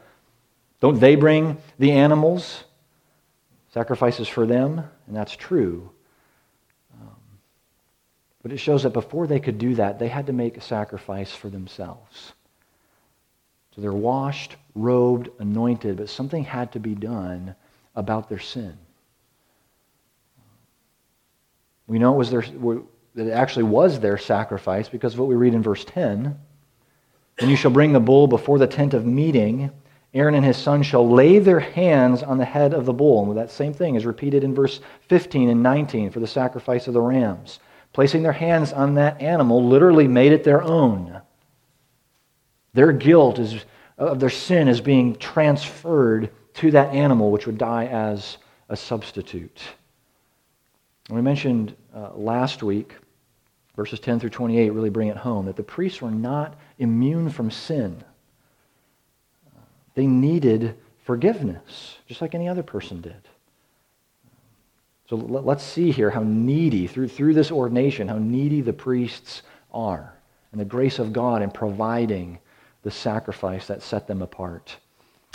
Don't 0.80 0.98
they 0.98 1.14
bring 1.14 1.58
the 1.78 1.92
animals, 1.92 2.64
sacrifices 3.72 4.28
for 4.28 4.46
them? 4.46 4.82
And 5.06 5.16
that's 5.16 5.34
true. 5.34 5.90
But 8.42 8.52
it 8.52 8.58
shows 8.58 8.82
that 8.82 8.90
before 8.90 9.26
they 9.26 9.40
could 9.40 9.58
do 9.58 9.74
that, 9.76 9.98
they 9.98 10.08
had 10.08 10.26
to 10.26 10.32
make 10.32 10.56
a 10.56 10.60
sacrifice 10.60 11.32
for 11.32 11.48
themselves. 11.48 12.32
So 13.74 13.80
they're 13.80 13.92
washed, 13.92 14.56
robed, 14.74 15.30
anointed, 15.38 15.96
but 15.96 16.08
something 16.08 16.44
had 16.44 16.72
to 16.72 16.80
be 16.80 16.94
done 16.94 17.54
about 17.94 18.28
their 18.28 18.38
sin. 18.38 18.76
We 21.86 21.98
know 21.98 22.14
it 22.14 22.18
was 22.18 22.30
their, 22.30 22.42
that 22.42 23.26
it 23.26 23.30
actually 23.30 23.64
was 23.64 24.00
their 24.00 24.18
sacrifice 24.18 24.88
because 24.88 25.14
of 25.14 25.20
what 25.20 25.28
we 25.28 25.34
read 25.34 25.54
in 25.54 25.62
verse 25.62 25.84
10. 25.84 26.38
And 27.38 27.50
you 27.50 27.56
shall 27.56 27.70
bring 27.70 27.92
the 27.92 28.00
bull 28.00 28.26
before 28.26 28.58
the 28.58 28.66
tent 28.66 28.94
of 28.94 29.06
meeting 29.06 29.70
Aaron 30.14 30.34
and 30.34 30.44
his 30.44 30.58
son 30.58 30.82
shall 30.82 31.08
lay 31.08 31.38
their 31.38 31.60
hands 31.60 32.22
on 32.22 32.36
the 32.36 32.44
head 32.44 32.74
of 32.74 32.84
the 32.84 32.92
bull. 32.92 33.28
And 33.28 33.38
that 33.38 33.50
same 33.50 33.72
thing 33.72 33.94
is 33.94 34.04
repeated 34.04 34.44
in 34.44 34.54
verse 34.54 34.80
15 35.08 35.48
and 35.48 35.62
19 35.62 36.10
for 36.10 36.20
the 36.20 36.26
sacrifice 36.26 36.86
of 36.86 36.94
the 36.94 37.00
rams. 37.00 37.60
Placing 37.92 38.22
their 38.22 38.32
hands 38.32 38.72
on 38.72 38.94
that 38.94 39.20
animal 39.20 39.66
literally 39.66 40.08
made 40.08 40.32
it 40.32 40.44
their 40.44 40.62
own. 40.62 41.20
Their 42.72 42.92
guilt 42.92 43.38
is, 43.38 43.64
of 43.98 44.18
their 44.18 44.30
sin 44.30 44.68
is 44.68 44.80
being 44.80 45.16
transferred 45.16 46.30
to 46.54 46.70
that 46.70 46.94
animal, 46.94 47.30
which 47.30 47.46
would 47.46 47.58
die 47.58 47.86
as 47.86 48.38
a 48.68 48.76
substitute. 48.76 49.62
And 51.08 51.16
we 51.16 51.22
mentioned 51.22 51.76
uh, 51.94 52.14
last 52.14 52.62
week, 52.62 52.94
verses 53.76 54.00
10 54.00 54.20
through 54.20 54.30
28 54.30 54.70
really 54.70 54.90
bring 54.90 55.08
it 55.08 55.16
home, 55.16 55.46
that 55.46 55.56
the 55.56 55.62
priests 55.62 56.00
were 56.00 56.10
not 56.10 56.58
immune 56.78 57.28
from 57.28 57.50
sin. 57.50 58.02
They 59.94 60.06
needed 60.06 60.76
forgiveness, 61.04 61.98
just 62.06 62.22
like 62.22 62.34
any 62.34 62.48
other 62.48 62.62
person 62.62 63.02
did. 63.02 63.28
So 65.12 65.18
let's 65.18 65.62
see 65.62 65.90
here 65.90 66.08
how 66.08 66.22
needy, 66.22 66.86
through, 66.86 67.08
through 67.08 67.34
this 67.34 67.50
ordination, 67.50 68.08
how 68.08 68.16
needy 68.16 68.62
the 68.62 68.72
priests 68.72 69.42
are, 69.70 70.14
and 70.52 70.58
the 70.58 70.64
grace 70.64 70.98
of 70.98 71.12
God 71.12 71.42
in 71.42 71.50
providing 71.50 72.38
the 72.82 72.90
sacrifice 72.90 73.66
that 73.66 73.82
set 73.82 74.06
them 74.06 74.22
apart. 74.22 74.74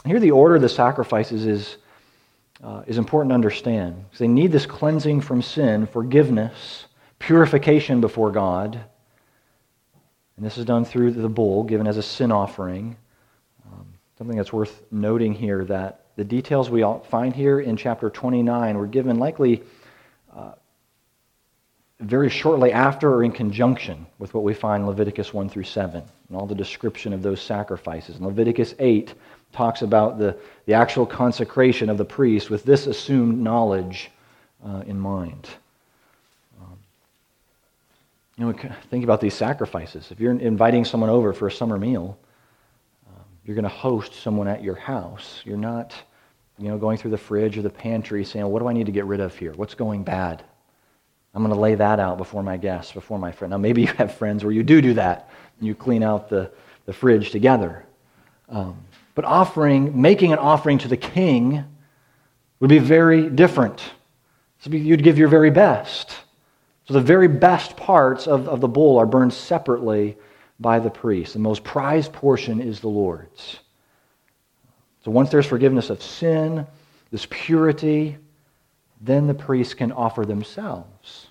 Here, 0.03 0.19
the 0.19 0.31
order 0.31 0.55
of 0.55 0.63
the 0.63 0.67
sacrifices 0.67 1.45
is, 1.45 1.77
uh, 2.63 2.85
is 2.87 2.97
important 2.97 3.29
to 3.29 3.35
understand. 3.35 4.03
Because 4.05 4.17
they 4.17 4.27
need 4.27 4.51
this 4.51 4.65
cleansing 4.65 5.21
from 5.21 5.43
sin, 5.43 5.85
forgiveness, 5.85 6.87
purification 7.19 8.01
before 8.01 8.31
God. 8.31 8.81
And 10.37 10.43
this 10.43 10.57
is 10.57 10.65
done 10.65 10.85
through 10.85 11.11
the 11.11 11.29
bull, 11.29 11.63
given 11.63 11.85
as 11.85 11.97
a 11.97 12.03
sin 12.03 12.31
offering. 12.31 12.97
Um, 13.71 13.85
something 14.17 14.37
that's 14.37 14.51
worth 14.51 14.81
noting 14.89 15.33
here 15.33 15.65
that 15.65 16.06
the 16.17 16.25
details 16.25 16.69
we 16.69 16.83
find 17.09 17.33
here 17.33 17.59
in 17.59 17.77
chapter 17.77 18.09
29 18.09 18.77
were 18.77 18.87
given 18.87 19.19
likely 19.19 19.61
uh, 20.35 20.53
very 21.99 22.29
shortly 22.29 22.71
after 22.71 23.13
or 23.13 23.23
in 23.23 23.31
conjunction 23.31 24.05
with 24.17 24.33
what 24.33 24.43
we 24.43 24.53
find 24.53 24.81
in 24.81 24.87
Leviticus 24.87 25.31
1 25.31 25.47
through 25.47 25.63
7 25.63 26.03
and 26.29 26.37
all 26.37 26.47
the 26.47 26.55
description 26.55 27.13
of 27.13 27.21
those 27.21 27.39
sacrifices. 27.39 28.17
In 28.17 28.25
Leviticus 28.25 28.73
8 28.79 29.13
talks 29.53 29.83
about 29.83 30.17
the, 30.17 30.35
the 30.65 30.73
actual 30.73 31.05
consecration 31.05 31.87
of 31.87 31.99
the 31.99 32.05
priest 32.05 32.49
with 32.49 32.63
this 32.63 32.87
assumed 32.87 33.39
knowledge 33.39 34.09
uh, 34.65 34.83
in 34.87 34.99
mind. 34.99 35.47
Um, 36.59 36.77
you 38.37 38.45
know, 38.45 38.71
think 38.89 39.03
about 39.03 39.21
these 39.21 39.35
sacrifices. 39.35 40.11
If 40.11 40.19
you're 40.19 40.33
inviting 40.33 40.83
someone 40.83 41.11
over 41.11 41.31
for 41.31 41.45
a 41.45 41.51
summer 41.51 41.77
meal, 41.77 42.17
you're 43.47 43.55
going 43.55 43.63
to 43.63 43.69
host 43.69 44.13
someone 44.13 44.47
at 44.47 44.61
your 44.61 44.75
house. 44.75 45.41
You're 45.45 45.57
not, 45.57 45.95
you 46.59 46.67
know, 46.67 46.77
going 46.77 46.97
through 46.97 47.11
the 47.11 47.17
fridge 47.17 47.57
or 47.57 47.61
the 47.61 47.69
pantry 47.69 48.23
saying, 48.23 48.45
"What 48.45 48.59
do 48.59 48.67
I 48.67 48.73
need 48.73 48.85
to 48.85 48.91
get 48.91 49.05
rid 49.05 49.21
of 49.21 49.35
here? 49.35 49.53
What's 49.53 49.73
going 49.73 50.03
bad?" 50.03 50.43
I'm 51.33 51.43
going 51.43 51.53
to 51.53 51.59
lay 51.59 51.75
that 51.75 51.99
out 51.99 52.17
before 52.17 52.41
my 52.41 52.57
guests, 52.57 52.91
before 52.91 53.19
my 53.19 53.31
friend. 53.31 53.51
Now, 53.51 53.57
maybe 53.57 53.81
you 53.81 53.87
have 53.97 54.15
friends 54.15 54.43
where 54.43 54.51
you 54.51 54.63
do 54.63 54.81
do 54.81 54.95
that. 54.95 55.29
You 55.61 55.75
clean 55.75 56.01
out 56.01 56.29
the, 56.29 56.51
the 56.85 56.93
fridge 56.93 57.29
together. 57.29 57.85
Um, 58.49 58.77
but 59.13 59.23
offering, 59.23 60.01
making 60.01 60.33
an 60.33 60.39
offering 60.39 60.79
to 60.79 60.87
the 60.87 60.97
king 60.97 61.63
would 62.59 62.69
be 62.69 62.79
very 62.79 63.29
different. 63.29 63.83
So 64.59 64.71
you'd 64.71 65.03
give 65.03 65.19
your 65.19 65.27
very 65.27 65.51
best. 65.51 66.17
So 66.87 66.95
the 66.95 67.01
very 67.01 67.27
best 67.27 67.77
parts 67.77 68.25
of, 68.27 68.47
of 68.49 68.59
the 68.59 68.67
bull 68.67 68.97
are 68.97 69.05
burned 69.05 69.33
separately 69.33 70.17
by 70.59 70.79
the 70.79 70.89
priest. 70.89 71.33
The 71.33 71.39
most 71.39 71.63
prized 71.63 72.13
portion 72.13 72.59
is 72.59 72.79
the 72.79 72.87
Lord's. 72.87 73.59
So 75.03 75.11
once 75.11 75.29
there's 75.29 75.45
forgiveness 75.45 75.89
of 75.89 76.01
sin, 76.01 76.65
this 77.11 77.27
purity, 77.29 78.17
then 79.01 79.27
the 79.27 79.33
priests 79.33 79.73
can 79.73 79.91
offer 79.91 80.25
themselves 80.25 81.27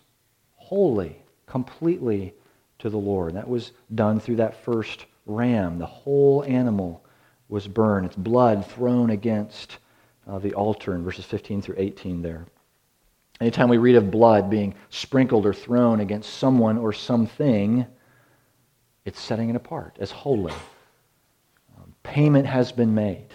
wholly, 0.55 1.17
completely 1.47 2.35
to 2.79 2.91
the 2.91 2.97
Lord. 2.99 3.35
That 3.35 3.49
was 3.49 3.73
done 3.95 4.19
through 4.19 4.37
that 4.37 4.65
first 4.65 5.07
ram. 5.27 5.79
The 5.79 5.87
whole 5.87 6.45
animal 6.45 7.05
was 7.49 7.69
burned, 7.69 8.07
its 8.07 8.17
blood 8.17 8.67
thrown 8.67 9.11
against 9.11 9.79
uh, 10.27 10.39
the 10.39 10.55
altar 10.55 10.95
in 10.95 11.05
verses 11.05 11.25
15 11.25 11.63
through 11.63 11.77
18 11.79 12.23
there. 12.23 12.47
Anytime 13.41 13.69
we 13.69 13.79
read 13.79 13.97
of 13.97 14.11
blood 14.11 14.51
being 14.51 14.75
sprinkled 14.91 15.47
or 15.47 15.53
thrown 15.53 16.01
against 16.01 16.35
someone 16.35 16.79
or 16.79 16.93
something, 16.93 17.87
it's 19.07 19.21
setting 19.21 19.49
it 19.49 19.57
apart 19.57 19.97
as 20.01 20.11
holy. 20.11 20.53
Um, 21.79 21.95
payment 22.03 22.45
has 22.45 22.73
been 22.73 22.95
made. 22.95 23.29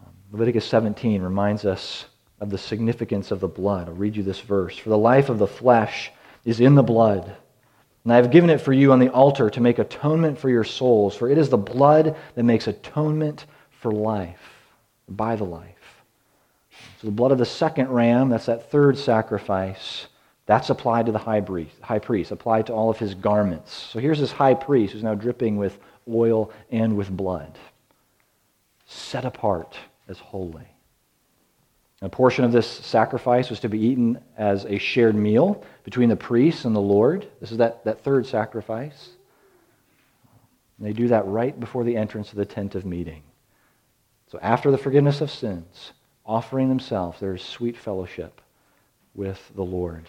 Um, 0.00 0.12
Leviticus 0.32 0.64
17 0.64 1.20
reminds 1.20 1.66
us 1.66 2.06
of 2.40 2.48
the 2.48 2.56
significance 2.56 3.32
of 3.32 3.40
the 3.40 3.48
blood. 3.48 3.88
I'll 3.88 3.94
read 3.94 4.16
you 4.16 4.22
this 4.22 4.40
verse. 4.40 4.78
For 4.78 4.88
the 4.88 4.96
life 4.96 5.28
of 5.28 5.38
the 5.38 5.48
flesh 5.48 6.12
is 6.44 6.60
in 6.60 6.76
the 6.76 6.84
blood, 6.84 7.36
and 8.04 8.12
I 8.12 8.16
have 8.16 8.30
given 8.30 8.48
it 8.48 8.60
for 8.60 8.72
you 8.72 8.92
on 8.92 9.00
the 9.00 9.12
altar 9.12 9.50
to 9.50 9.60
make 9.60 9.80
atonement 9.80 10.38
for 10.38 10.48
your 10.48 10.64
souls, 10.64 11.16
for 11.16 11.28
it 11.28 11.36
is 11.36 11.50
the 11.50 11.58
blood 11.58 12.16
that 12.36 12.44
makes 12.44 12.68
atonement 12.68 13.44
for 13.80 13.90
life, 13.90 14.40
by 15.08 15.34
the 15.34 15.44
life. 15.44 15.74
So 17.00 17.08
the 17.08 17.12
blood 17.12 17.32
of 17.32 17.38
the 17.38 17.44
second 17.44 17.88
ram, 17.88 18.28
that's 18.28 18.46
that 18.46 18.70
third 18.70 18.96
sacrifice, 18.96 20.06
that's 20.48 20.70
applied 20.70 21.04
to 21.06 21.12
the 21.12 21.18
high 21.18 21.42
priest, 21.42 21.76
high 21.82 21.98
priest, 21.98 22.30
applied 22.30 22.66
to 22.68 22.72
all 22.72 22.88
of 22.88 22.98
his 22.98 23.14
garments. 23.14 23.70
So 23.70 23.98
here's 23.98 24.18
this 24.18 24.32
high 24.32 24.54
priest 24.54 24.94
who's 24.94 25.02
now 25.02 25.14
dripping 25.14 25.58
with 25.58 25.78
oil 26.10 26.50
and 26.70 26.96
with 26.96 27.14
blood, 27.14 27.58
set 28.86 29.26
apart 29.26 29.76
as 30.08 30.18
holy. 30.18 30.66
A 32.00 32.08
portion 32.08 32.44
of 32.44 32.52
this 32.52 32.66
sacrifice 32.66 33.50
was 33.50 33.60
to 33.60 33.68
be 33.68 33.78
eaten 33.78 34.20
as 34.38 34.64
a 34.64 34.78
shared 34.78 35.14
meal 35.14 35.62
between 35.84 36.08
the 36.08 36.16
priests 36.16 36.64
and 36.64 36.74
the 36.74 36.80
Lord. 36.80 37.28
This 37.40 37.52
is 37.52 37.58
that, 37.58 37.84
that 37.84 38.02
third 38.02 38.24
sacrifice. 38.26 39.10
And 40.78 40.86
they 40.86 40.94
do 40.94 41.08
that 41.08 41.26
right 41.26 41.60
before 41.60 41.84
the 41.84 41.96
entrance 41.96 42.30
of 42.30 42.36
the 42.36 42.46
tent 42.46 42.74
of 42.74 42.86
meeting. 42.86 43.22
So 44.32 44.38
after 44.40 44.70
the 44.70 44.78
forgiveness 44.78 45.20
of 45.20 45.30
sins, 45.30 45.92
offering 46.24 46.70
themselves, 46.70 47.20
there 47.20 47.34
is 47.34 47.42
sweet 47.42 47.76
fellowship 47.76 48.40
with 49.14 49.52
the 49.54 49.64
Lord. 49.64 50.06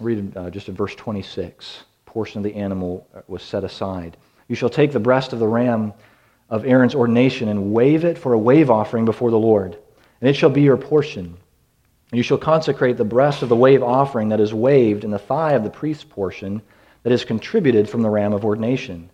Read 0.00 0.36
uh, 0.36 0.50
just 0.50 0.68
in 0.68 0.74
verse 0.74 0.94
26. 0.94 1.84
portion 2.04 2.38
of 2.38 2.44
the 2.44 2.54
animal 2.54 3.06
was 3.26 3.42
set 3.42 3.64
aside. 3.64 4.16
You 4.48 4.56
shall 4.56 4.70
take 4.70 4.92
the 4.92 5.00
breast 5.00 5.32
of 5.32 5.38
the 5.38 5.46
ram 5.46 5.92
of 6.48 6.64
Aaron's 6.64 6.94
ordination 6.94 7.48
and 7.48 7.72
wave 7.72 8.04
it 8.04 8.16
for 8.16 8.32
a 8.32 8.38
wave 8.38 8.70
offering 8.70 9.04
before 9.04 9.30
the 9.30 9.38
Lord, 9.38 9.76
and 10.20 10.30
it 10.30 10.34
shall 10.34 10.50
be 10.50 10.62
your 10.62 10.76
portion. 10.76 11.36
You 12.12 12.22
shall 12.22 12.38
consecrate 12.38 12.96
the 12.96 13.04
breast 13.04 13.42
of 13.42 13.50
the 13.50 13.56
wave 13.56 13.82
offering 13.82 14.30
that 14.30 14.40
is 14.40 14.54
waved 14.54 15.04
and 15.04 15.12
the 15.12 15.18
thigh 15.18 15.52
of 15.52 15.64
the 15.64 15.70
priest's 15.70 16.04
portion 16.04 16.62
that 17.02 17.12
is 17.12 17.24
contributed 17.24 17.88
from 17.88 18.02
the 18.02 18.08
ram 18.08 18.32
of 18.32 18.44
ordination, 18.44 19.10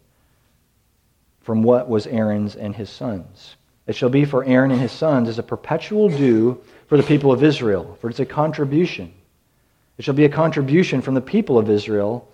from 1.41 1.62
what 1.62 1.88
was 1.88 2.07
Aaron's 2.07 2.55
and 2.55 2.75
his 2.75 2.88
sons. 2.88 3.57
It 3.87 3.97
shall 3.97 4.09
be 4.09 4.25
for 4.25 4.45
Aaron 4.45 4.71
and 4.71 4.81
his 4.81 4.93
sons 4.93 5.29
as 5.29 5.38
a 5.38 5.43
perpetual 5.43 6.09
due 6.09 6.62
for 6.87 6.97
the 6.97 7.03
people 7.03 7.33
of 7.33 7.43
Israel, 7.43 7.99
for 8.00 8.09
it's 8.09 8.21
a 8.21 8.25
contribution. 8.25 9.12
It 9.99 10.05
shall 10.05 10.15
be 10.15 10.25
a 10.25 10.29
contribution 10.29 11.01
from 11.01 11.15
the 11.15 11.21
people 11.21 11.59
of 11.59 11.71
Israel 11.71 12.29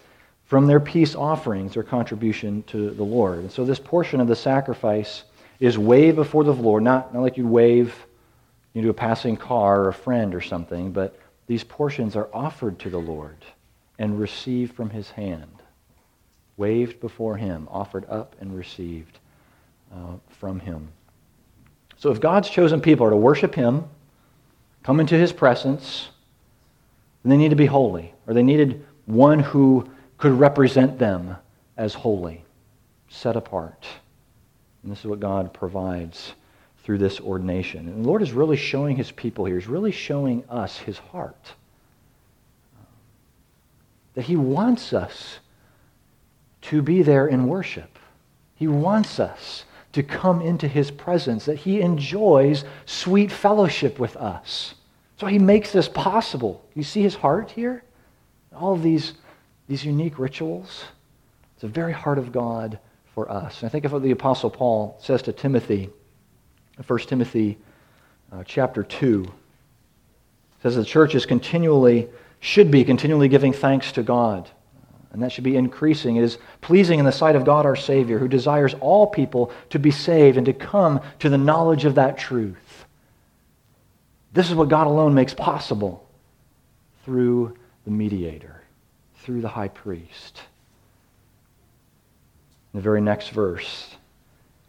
from 0.45 0.67
their 0.67 0.81
peace 0.81 1.15
offerings 1.15 1.75
their 1.75 1.85
contribution 1.85 2.65
to 2.65 2.91
the 2.91 3.05
Lord. 3.05 3.39
And 3.39 3.53
so 3.53 3.65
this 3.65 3.79
portion 3.79 4.21
of 4.21 4.27
the 4.27 4.35
sacrifice 4.35 5.23
is 5.61 5.79
waved 5.79 6.17
before 6.17 6.43
the 6.43 6.53
Lord, 6.53 6.83
not, 6.83 7.15
not 7.15 7.21
like 7.21 7.37
you 7.37 7.47
wave 7.47 7.95
know, 8.75 8.91
a 8.91 8.95
passing 8.95 9.37
car 9.37 9.83
or 9.83 9.89
a 9.89 9.95
friend 9.95 10.35
or 10.35 10.41
something, 10.41 10.93
but 10.93 11.19
these 11.47 11.65
portions 11.65 12.17
are 12.17 12.29
offered 12.33 12.79
to 12.81 12.91
the 12.91 12.99
Lord 12.99 13.37
and 13.99 14.19
received 14.19 14.75
from 14.75 14.91
his 14.91 15.11
hand, 15.11 15.63
waved 16.57 17.01
before 17.01 17.37
him, 17.37 17.69
offered 17.71 18.07
up 18.09 18.37
and 18.41 18.57
received 18.57 19.19
uh, 19.93 20.15
from 20.29 20.61
him. 20.61 20.89
So 21.97 22.11
if 22.11 22.21
God's 22.21 22.49
chosen 22.49 22.81
people 22.81 23.07
are 23.07 23.11
to 23.11 23.17
worship 23.17 23.55
him, 23.55 23.85
come 24.83 25.01
into 25.01 25.17
his 25.17 25.33
presence, 25.33 26.09
then 27.23 27.31
they 27.31 27.37
need 27.37 27.51
to 27.51 27.57
be 27.57 27.67
holy, 27.67 28.15
or 28.27 28.35
they 28.35 28.43
needed 28.43 28.85
one 29.07 29.41
who 29.41 29.89
could 30.19 30.33
represent 30.33 30.99
them 30.99 31.37
as 31.77 31.95
holy, 31.95 32.45
set 33.09 33.37
apart. 33.37 33.87
And 34.83 34.93
this 34.93 35.01
is 35.01 35.07
what 35.07 35.21
God 35.21 35.53
provides 35.53 36.35
through 36.83 36.99
this 36.99 37.21
ordination. 37.21 37.89
And 37.89 38.05
the 38.05 38.09
Lord 38.09 38.23
is 38.23 38.33
really 38.33 38.57
showing 38.57 38.97
his 38.97 39.11
people 39.11 39.45
here, 39.45 39.59
he's 39.59 39.69
really 39.69 39.93
showing 39.93 40.45
us 40.49 40.79
his 40.79 40.99
heart. 40.99 41.53
That 44.15 44.23
he 44.23 44.37
wants 44.37 44.93
us 44.93 45.39
to 46.63 46.83
be 46.83 47.03
there 47.03 47.27
in 47.27 47.47
worship. 47.47 47.99
He 48.57 48.67
wants 48.69 49.21
us 49.21 49.65
to 49.93 50.03
come 50.03 50.41
into 50.41 50.69
his 50.69 50.91
presence, 50.91 51.47
that 51.47 51.59
he 51.59 51.81
enjoys 51.81 52.65
sweet 52.87 53.33
fellowship 53.33 53.99
with 53.99 54.17
us. 54.17 54.75
So 55.21 55.27
he 55.27 55.39
makes 55.39 55.71
this 55.71 55.87
possible. 55.87 56.65
You 56.75 56.83
see 56.83 57.03
his 57.03 57.15
heart 57.15 57.51
here? 57.51 57.85
All 58.57 58.73
of 58.73 58.83
these 58.83 59.13
these 59.69 59.85
unique 59.85 60.19
rituals. 60.19 60.83
It's 61.53 61.63
the 61.63 61.69
very 61.69 61.93
heart 61.93 62.19
of 62.19 62.33
God 62.33 62.79
for 63.15 63.31
us. 63.31 63.61
And 63.61 63.69
I 63.69 63.71
think 63.71 63.85
of 63.85 63.93
what 63.93 64.03
the 64.03 64.11
Apostle 64.11 64.51
Paul 64.51 64.99
says 65.01 65.23
to 65.23 65.33
Timothy, 65.33 65.91
1 66.85 66.99
Timothy 67.01 67.57
uh, 68.33 68.43
chapter 68.45 68.83
2. 68.83 69.23
It 69.23 70.63
says 70.63 70.75
the 70.75 70.85
church 70.85 71.15
is 71.15 71.27
continually, 71.27 72.09
should 72.41 72.71
be 72.71 72.83
continually 72.83 73.29
giving 73.29 73.53
thanks 73.53 73.93
to 73.93 74.03
God. 74.03 74.51
And 75.13 75.23
that 75.23 75.31
should 75.31 75.45
be 75.45 75.57
increasing. 75.57 76.17
It 76.17 76.25
is 76.25 76.39
pleasing 76.63 76.99
in 76.99 77.05
the 77.05 77.13
sight 77.13 77.37
of 77.37 77.45
God 77.45 77.65
our 77.65 77.77
Savior, 77.77 78.19
who 78.19 78.27
desires 78.27 78.75
all 78.81 79.07
people 79.07 79.53
to 79.69 79.79
be 79.79 79.91
saved 79.91 80.37
and 80.37 80.47
to 80.47 80.53
come 80.53 81.01
to 81.21 81.29
the 81.29 81.39
knowledge 81.39 81.85
of 81.85 81.95
that 81.95 82.19
truth. 82.19 82.87
This 84.33 84.49
is 84.49 84.55
what 84.55 84.69
God 84.69 84.87
alone 84.87 85.15
makes 85.15 85.35
possible 85.35 86.07
through 87.05 87.57
the 87.85 87.91
mediator, 87.91 88.63
through 89.17 89.41
the 89.41 89.49
high 89.49 89.69
priest. 89.69 90.43
In 92.73 92.79
the 92.79 92.83
very 92.83 93.01
next 93.01 93.31
verse, 93.31 93.89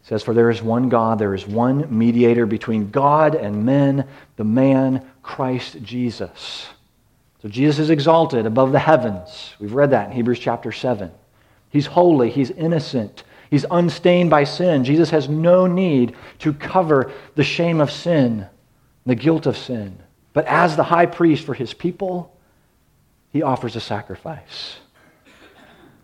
it 0.02 0.06
says, 0.06 0.22
For 0.22 0.34
there 0.34 0.50
is 0.50 0.62
one 0.62 0.88
God, 0.88 1.18
there 1.18 1.34
is 1.34 1.46
one 1.46 1.96
mediator 1.96 2.46
between 2.46 2.90
God 2.90 3.34
and 3.36 3.64
men, 3.64 4.08
the 4.36 4.44
man 4.44 5.06
Christ 5.22 5.82
Jesus. 5.82 6.66
So 7.42 7.48
Jesus 7.48 7.78
is 7.78 7.90
exalted 7.90 8.46
above 8.46 8.72
the 8.72 8.78
heavens. 8.78 9.54
We've 9.60 9.74
read 9.74 9.90
that 9.90 10.06
in 10.06 10.12
Hebrews 10.12 10.38
chapter 10.38 10.72
7. 10.72 11.10
He's 11.70 11.86
holy, 11.86 12.30
he's 12.30 12.50
innocent, 12.50 13.24
he's 13.50 13.64
unstained 13.70 14.30
by 14.30 14.44
sin. 14.44 14.84
Jesus 14.84 15.10
has 15.10 15.28
no 15.28 15.66
need 15.66 16.14
to 16.40 16.52
cover 16.52 17.12
the 17.34 17.44
shame 17.44 17.80
of 17.80 17.90
sin, 17.90 18.46
the 19.06 19.14
guilt 19.14 19.46
of 19.46 19.56
sin. 19.56 19.98
But 20.32 20.46
as 20.46 20.76
the 20.76 20.84
high 20.84 21.06
priest 21.06 21.44
for 21.44 21.54
his 21.54 21.74
people, 21.74 22.34
he 23.30 23.42
offers 23.42 23.76
a 23.76 23.80
sacrifice. 23.80 24.76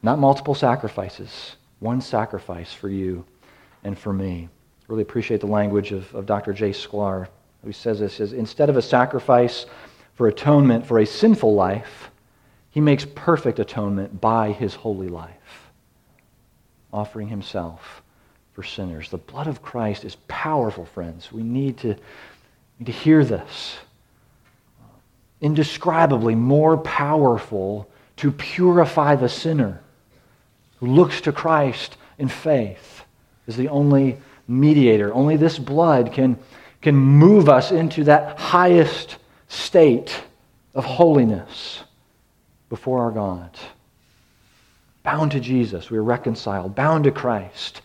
Not 0.02 0.18
multiple 0.18 0.54
sacrifices, 0.54 1.56
one 1.80 2.00
sacrifice 2.00 2.72
for 2.72 2.88
you 2.88 3.24
and 3.84 3.98
for 3.98 4.12
me. 4.12 4.48
Really 4.86 5.02
appreciate 5.02 5.40
the 5.40 5.46
language 5.46 5.92
of, 5.92 6.14
of 6.14 6.26
Dr. 6.26 6.52
J. 6.52 6.70
Sklar, 6.70 7.28
who 7.64 7.72
says 7.72 7.98
this 7.98 8.20
is 8.20 8.32
instead 8.32 8.70
of 8.70 8.76
a 8.76 8.82
sacrifice 8.82 9.66
for 10.14 10.28
atonement 10.28 10.86
for 10.86 10.98
a 10.98 11.06
sinful 11.06 11.54
life, 11.54 12.10
he 12.70 12.80
makes 12.80 13.04
perfect 13.14 13.58
atonement 13.58 14.20
by 14.20 14.52
his 14.52 14.74
holy 14.74 15.08
life, 15.08 15.70
offering 16.92 17.28
himself 17.28 18.02
for 18.52 18.62
sinners. 18.62 19.10
The 19.10 19.18
blood 19.18 19.46
of 19.46 19.62
Christ 19.62 20.04
is 20.04 20.16
powerful, 20.26 20.84
friends. 20.84 21.30
We 21.30 21.42
need 21.42 21.76
to, 21.78 21.94
to 22.84 22.92
hear 22.92 23.24
this. 23.24 23.78
Indescribably 25.40 26.34
more 26.34 26.76
powerful 26.78 27.88
to 28.16 28.32
purify 28.32 29.14
the 29.14 29.28
sinner 29.28 29.80
who 30.80 30.86
looks 30.86 31.20
to 31.22 31.32
Christ 31.32 31.96
in 32.18 32.28
faith 32.28 33.02
is 33.46 33.56
the 33.56 33.68
only 33.68 34.18
mediator. 34.46 35.12
Only 35.12 35.36
this 35.36 35.58
blood 35.58 36.12
can, 36.12 36.38
can 36.82 36.94
move 36.94 37.48
us 37.48 37.70
into 37.70 38.04
that 38.04 38.38
highest 38.38 39.16
state 39.48 40.20
of 40.74 40.84
holiness 40.84 41.82
before 42.68 43.02
our 43.02 43.10
God. 43.10 43.50
Bound 45.02 45.32
to 45.32 45.40
Jesus, 45.40 45.90
we 45.90 45.98
are 45.98 46.02
reconciled. 46.02 46.74
Bound 46.74 47.04
to 47.04 47.10
Christ. 47.10 47.80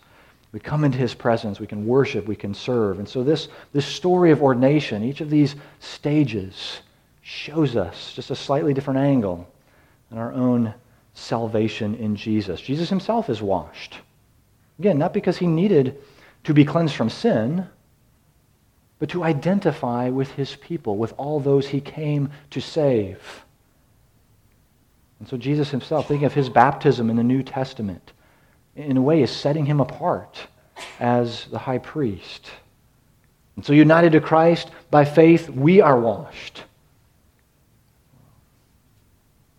We 0.54 0.60
come 0.60 0.84
into 0.84 0.98
his 0.98 1.14
presence. 1.14 1.58
We 1.58 1.66
can 1.66 1.84
worship. 1.84 2.28
We 2.28 2.36
can 2.36 2.54
serve. 2.54 3.00
And 3.00 3.08
so, 3.08 3.24
this, 3.24 3.48
this 3.72 3.84
story 3.84 4.30
of 4.30 4.40
ordination, 4.40 5.02
each 5.02 5.20
of 5.20 5.28
these 5.28 5.56
stages, 5.80 6.78
shows 7.22 7.74
us 7.74 8.12
just 8.14 8.30
a 8.30 8.36
slightly 8.36 8.72
different 8.72 9.00
angle 9.00 9.48
in 10.12 10.16
our 10.16 10.32
own 10.32 10.72
salvation 11.12 11.96
in 11.96 12.14
Jesus. 12.14 12.60
Jesus 12.60 12.88
himself 12.88 13.28
is 13.28 13.42
washed. 13.42 13.98
Again, 14.78 14.96
not 14.96 15.12
because 15.12 15.38
he 15.38 15.48
needed 15.48 16.00
to 16.44 16.54
be 16.54 16.64
cleansed 16.64 16.94
from 16.94 17.10
sin, 17.10 17.66
but 19.00 19.08
to 19.08 19.24
identify 19.24 20.08
with 20.08 20.30
his 20.30 20.54
people, 20.54 20.96
with 20.96 21.14
all 21.16 21.40
those 21.40 21.66
he 21.66 21.80
came 21.80 22.30
to 22.50 22.60
save. 22.60 23.44
And 25.18 25.26
so 25.26 25.36
Jesus 25.36 25.70
himself, 25.70 26.06
thinking 26.06 26.26
of 26.26 26.34
his 26.34 26.48
baptism 26.48 27.10
in 27.10 27.16
the 27.16 27.24
New 27.24 27.42
Testament, 27.42 28.12
in 28.76 28.96
a 28.96 29.02
way 29.02 29.20
is 29.20 29.32
setting 29.32 29.66
him 29.66 29.80
apart 29.80 30.46
as 30.98 31.46
the 31.46 31.58
high 31.58 31.78
priest. 31.78 32.50
And 33.56 33.64
so, 33.64 33.72
united 33.72 34.12
to 34.12 34.20
Christ 34.20 34.70
by 34.90 35.04
faith, 35.04 35.48
we 35.48 35.80
are 35.80 35.98
washed. 35.98 36.64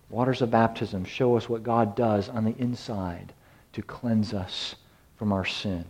Waters 0.10 0.42
of 0.42 0.52
baptism 0.52 1.04
show 1.06 1.36
us 1.36 1.50
what 1.50 1.64
God 1.64 1.96
does 1.96 2.30
on 2.30 2.46
the 2.46 2.56
inside 2.58 3.34
to 3.74 3.82
cleanse 3.82 4.34
us 4.34 4.76
from 5.18 5.32
our 5.32 5.46
sin. 5.46 5.86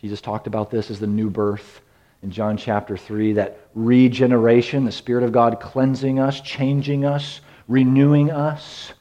Jesus 0.00 0.20
talked 0.20 0.46
about 0.46 0.70
this 0.70 0.90
as 0.90 1.00
the 1.00 1.06
new 1.06 1.30
birth 1.30 1.80
in 2.22 2.30
John 2.30 2.56
chapter 2.56 2.96
3 2.96 3.34
that 3.34 3.58
regeneration, 3.74 4.84
the 4.84 4.92
Spirit 4.92 5.24
of 5.24 5.32
God 5.32 5.60
cleansing 5.60 6.18
us, 6.18 6.40
changing 6.40 7.04
us, 7.04 7.40
renewing 7.66 8.30
us. 8.30 8.92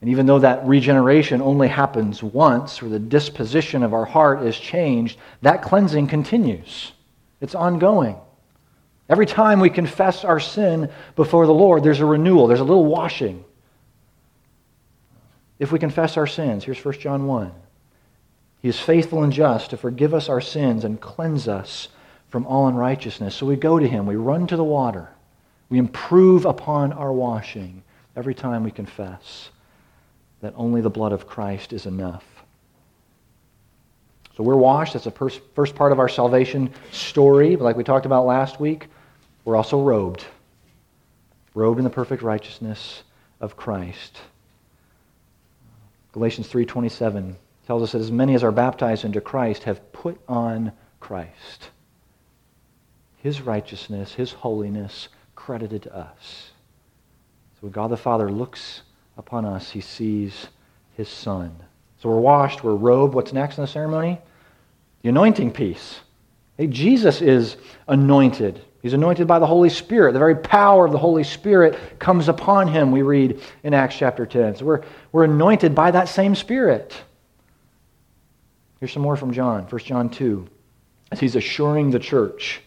And 0.00 0.08
even 0.08 0.26
though 0.26 0.38
that 0.38 0.66
regeneration 0.66 1.42
only 1.42 1.68
happens 1.68 2.22
once, 2.22 2.80
where 2.80 2.90
the 2.90 2.98
disposition 2.98 3.82
of 3.82 3.92
our 3.92 4.06
heart 4.06 4.42
is 4.42 4.58
changed, 4.58 5.18
that 5.42 5.62
cleansing 5.62 6.06
continues. 6.06 6.92
It's 7.40 7.54
ongoing. 7.54 8.16
Every 9.10 9.26
time 9.26 9.60
we 9.60 9.68
confess 9.68 10.24
our 10.24 10.40
sin 10.40 10.90
before 11.16 11.46
the 11.46 11.52
Lord, 11.52 11.82
there's 11.82 12.00
a 12.00 12.06
renewal, 12.06 12.46
there's 12.46 12.60
a 12.60 12.64
little 12.64 12.86
washing. 12.86 13.44
If 15.58 15.70
we 15.70 15.78
confess 15.78 16.16
our 16.16 16.26
sins, 16.26 16.64
here's 16.64 16.82
1 16.82 17.00
John 17.00 17.26
1. 17.26 17.52
He 18.62 18.68
is 18.68 18.80
faithful 18.80 19.22
and 19.22 19.32
just 19.32 19.70
to 19.70 19.76
forgive 19.76 20.14
us 20.14 20.28
our 20.28 20.40
sins 20.40 20.84
and 20.84 21.00
cleanse 21.00 21.48
us 21.48 21.88
from 22.28 22.46
all 22.46 22.68
unrighteousness. 22.68 23.34
So 23.34 23.44
we 23.44 23.56
go 23.56 23.78
to 23.78 23.88
him, 23.88 24.06
we 24.06 24.16
run 24.16 24.46
to 24.46 24.56
the 24.56 24.64
water, 24.64 25.10
we 25.68 25.78
improve 25.78 26.46
upon 26.46 26.92
our 26.92 27.12
washing 27.12 27.82
every 28.16 28.34
time 28.34 28.64
we 28.64 28.70
confess 28.70 29.50
that 30.40 30.54
only 30.56 30.80
the 30.80 30.90
blood 30.90 31.12
of 31.12 31.26
Christ 31.26 31.72
is 31.72 31.86
enough. 31.86 32.24
So 34.36 34.42
we're 34.42 34.56
washed. 34.56 34.94
That's 34.94 35.04
the 35.04 35.10
first 35.10 35.74
part 35.74 35.92
of 35.92 35.98
our 35.98 36.08
salvation 36.08 36.72
story, 36.92 37.56
like 37.56 37.76
we 37.76 37.84
talked 37.84 38.06
about 38.06 38.24
last 38.24 38.58
week. 38.58 38.86
We're 39.44 39.56
also 39.56 39.82
robed, 39.82 40.24
robed 41.54 41.78
in 41.78 41.84
the 41.84 41.90
perfect 41.90 42.22
righteousness 42.22 43.02
of 43.40 43.56
Christ. 43.56 44.18
Galatians 46.12 46.48
3:27 46.48 47.36
tells 47.66 47.82
us 47.82 47.92
that 47.92 48.00
as 48.00 48.10
many 48.10 48.34
as 48.34 48.42
are 48.42 48.50
baptized 48.50 49.04
into 49.04 49.20
Christ 49.20 49.64
have 49.64 49.92
put 49.92 50.20
on 50.28 50.72
Christ. 51.00 51.70
His 53.18 53.42
righteousness, 53.42 54.14
his 54.14 54.32
holiness 54.32 55.08
credited 55.34 55.82
to 55.82 55.96
us. 55.96 56.52
So 57.60 57.68
God 57.68 57.90
the 57.90 57.96
Father 57.96 58.30
looks 58.30 58.82
upon 59.20 59.44
us, 59.44 59.70
he 59.70 59.80
sees 59.80 60.48
his 60.96 61.08
son. 61.08 61.54
So 62.02 62.08
we're 62.08 62.18
washed, 62.18 62.64
we're 62.64 62.74
robed. 62.74 63.14
What's 63.14 63.32
next 63.32 63.58
in 63.58 63.62
the 63.62 63.68
ceremony? 63.68 64.18
The 65.02 65.10
anointing 65.10 65.52
piece. 65.52 66.00
Hey, 66.56 66.66
Jesus 66.66 67.20
is 67.20 67.56
anointed. 67.86 68.60
He's 68.82 68.94
anointed 68.94 69.26
by 69.26 69.38
the 69.38 69.46
Holy 69.46 69.68
Spirit. 69.68 70.12
The 70.12 70.18
very 70.18 70.36
power 70.36 70.86
of 70.86 70.92
the 70.92 70.98
Holy 70.98 71.22
Spirit 71.22 71.78
comes 71.98 72.28
upon 72.28 72.68
him, 72.68 72.90
we 72.90 73.02
read 73.02 73.40
in 73.62 73.74
Acts 73.74 73.96
chapter 73.96 74.24
10. 74.24 74.56
So 74.56 74.64
we're, 74.64 74.82
we're 75.12 75.24
anointed 75.24 75.74
by 75.74 75.90
that 75.90 76.08
same 76.08 76.34
Spirit. 76.34 76.96
Here's 78.80 78.92
some 78.92 79.02
more 79.02 79.16
from 79.16 79.32
John, 79.32 79.64
1 79.64 79.82
John 79.82 80.08
2, 80.08 80.48
as 81.12 81.20
he's 81.20 81.36
assuring 81.36 81.90
the 81.90 81.98
church. 81.98 82.62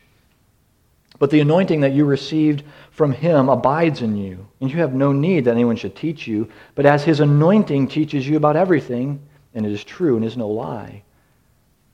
But 1.19 1.29
the 1.29 1.39
anointing 1.39 1.81
that 1.81 1.93
you 1.93 2.05
received 2.05 2.63
from 2.91 3.11
him 3.11 3.49
abides 3.49 4.01
in 4.01 4.17
you, 4.17 4.47
and 4.59 4.71
you 4.71 4.79
have 4.79 4.93
no 4.93 5.11
need 5.11 5.45
that 5.45 5.51
anyone 5.51 5.75
should 5.75 5.95
teach 5.95 6.27
you. 6.27 6.49
But 6.75 6.85
as 6.85 7.03
his 7.03 7.19
anointing 7.19 7.87
teaches 7.87 8.27
you 8.27 8.37
about 8.37 8.55
everything, 8.55 9.19
and 9.53 9.65
it 9.65 9.71
is 9.71 9.83
true 9.83 10.15
and 10.15 10.25
is 10.25 10.37
no 10.37 10.47
lie, 10.47 11.03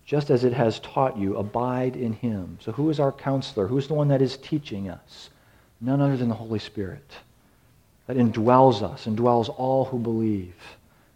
just 0.06 0.30
as 0.30 0.44
it 0.44 0.54
has 0.54 0.80
taught 0.80 1.18
you, 1.18 1.38
abide 1.38 1.96
in 1.96 2.14
him. 2.14 2.58
So, 2.62 2.72
who 2.72 2.90
is 2.90 3.00
our 3.00 3.12
counselor? 3.12 3.68
Who 3.68 3.78
is 3.78 3.88
the 3.88 3.94
one 3.94 4.08
that 4.08 4.22
is 4.22 4.38
teaching 4.38 4.90
us? 4.90 5.30
None 5.82 6.02
other 6.02 6.18
than 6.18 6.30
the 6.30 6.36
Holy 6.36 6.60
Spirit 6.60 7.12
that 8.08 8.18
indwells 8.18 8.82
us, 8.82 9.06
indwells 9.06 9.54
all 9.56 9.86
who 9.86 10.00
believe, 10.00 10.56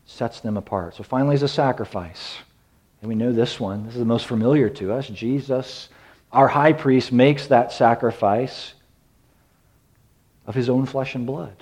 sets 0.05 0.41
them 0.41 0.57
apart. 0.57 0.93
So, 0.93 1.03
finally, 1.03 1.33
is 1.33 1.41
a 1.41 1.47
sacrifice. 1.47 2.37
And 3.01 3.09
we 3.09 3.15
know 3.15 3.31
this 3.31 3.59
one. 3.59 3.85
This 3.85 3.95
is 3.95 3.99
the 3.99 4.05
most 4.05 4.27
familiar 4.27 4.69
to 4.69 4.93
us. 4.93 5.07
Jesus, 5.07 5.89
our 6.33 6.47
high 6.47 6.73
priest, 6.73 7.11
makes 7.11 7.47
that 7.47 7.71
sacrifice 7.71 8.73
of 10.45 10.55
his 10.55 10.69
own 10.69 10.85
flesh 10.85 11.15
and 11.15 11.25
blood. 11.25 11.55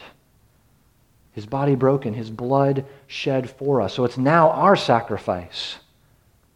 His 1.33 1.45
body 1.45 1.75
broken, 1.75 2.13
his 2.13 2.29
blood 2.29 2.85
shed 3.07 3.49
for 3.49 3.81
us. 3.81 3.93
So 3.93 4.03
it's 4.03 4.17
now 4.17 4.49
our 4.49 4.75
sacrifice. 4.75 5.77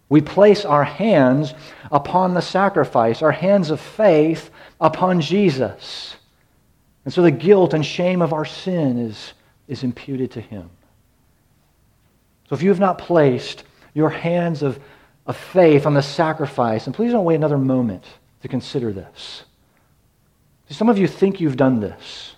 We 0.09 0.21
place 0.21 0.65
our 0.65 0.83
hands 0.83 1.53
upon 1.91 2.33
the 2.33 2.41
sacrifice, 2.41 3.21
our 3.21 3.31
hands 3.31 3.69
of 3.69 3.79
faith 3.79 4.49
upon 4.79 5.21
Jesus. 5.21 6.15
And 7.05 7.13
so 7.13 7.21
the 7.21 7.31
guilt 7.31 7.73
and 7.73 7.85
shame 7.85 8.21
of 8.21 8.33
our 8.33 8.45
sin 8.45 8.97
is, 8.97 9.33
is 9.67 9.83
imputed 9.83 10.31
to 10.31 10.41
him. 10.41 10.69
So 12.49 12.55
if 12.55 12.61
you 12.61 12.69
have 12.69 12.79
not 12.79 12.97
placed 12.97 13.63
your 13.93 14.09
hands 14.09 14.61
of, 14.61 14.79
of 15.25 15.35
faith 15.35 15.85
on 15.85 15.93
the 15.93 16.01
sacrifice. 16.01 16.85
And 16.85 16.95
please 16.95 17.11
don't 17.11 17.25
wait 17.25 17.35
another 17.35 17.57
moment 17.57 18.03
to 18.41 18.47
consider 18.47 18.91
this. 18.91 19.43
Some 20.69 20.89
of 20.89 20.97
you 20.97 21.07
think 21.07 21.39
you've 21.39 21.57
done 21.57 21.79
this. 21.79 22.35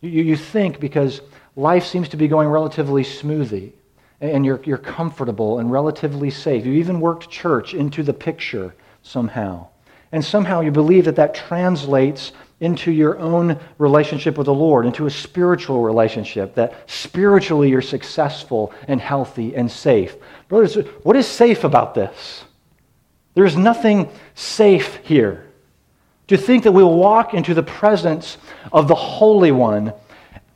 You, 0.00 0.22
you 0.22 0.36
think 0.36 0.80
because 0.80 1.20
life 1.56 1.84
seems 1.84 2.08
to 2.10 2.16
be 2.16 2.28
going 2.28 2.48
relatively 2.48 3.04
smoothly 3.04 3.72
and 4.20 4.44
you're, 4.44 4.60
you're 4.64 4.78
comfortable 4.78 5.58
and 5.58 5.70
relatively 5.70 6.30
safe. 6.30 6.64
You 6.66 6.74
even 6.74 7.00
worked 7.00 7.30
church 7.30 7.74
into 7.74 8.02
the 8.02 8.12
picture 8.12 8.74
somehow. 9.02 9.68
And 10.10 10.24
somehow 10.24 10.60
you 10.60 10.70
believe 10.70 11.04
that 11.04 11.16
that 11.16 11.34
translates 11.34 12.32
into 12.60 12.90
your 12.90 13.18
own 13.18 13.58
relationship 13.78 14.36
with 14.36 14.46
the 14.46 14.54
Lord, 14.54 14.84
into 14.84 15.06
a 15.06 15.10
spiritual 15.10 15.82
relationship, 15.82 16.54
that 16.54 16.90
spiritually 16.90 17.70
you're 17.70 17.80
successful 17.80 18.72
and 18.88 19.00
healthy 19.00 19.54
and 19.54 19.70
safe. 19.70 20.16
Brothers, 20.48 20.74
what 21.02 21.16
is 21.16 21.26
safe 21.26 21.64
about 21.64 21.94
this? 21.94 22.44
There's 23.34 23.56
nothing 23.56 24.10
safe 24.34 24.96
here. 25.04 25.44
To 26.26 26.36
think 26.36 26.64
that 26.64 26.72
we'll 26.72 26.94
walk 26.94 27.32
into 27.32 27.54
the 27.54 27.62
presence 27.62 28.36
of 28.72 28.88
the 28.88 28.94
Holy 28.94 29.52
One 29.52 29.92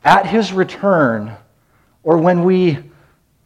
at 0.03 0.27
his 0.27 0.51
return, 0.51 1.35
or 2.03 2.17
when 2.17 2.43
we, 2.43 2.77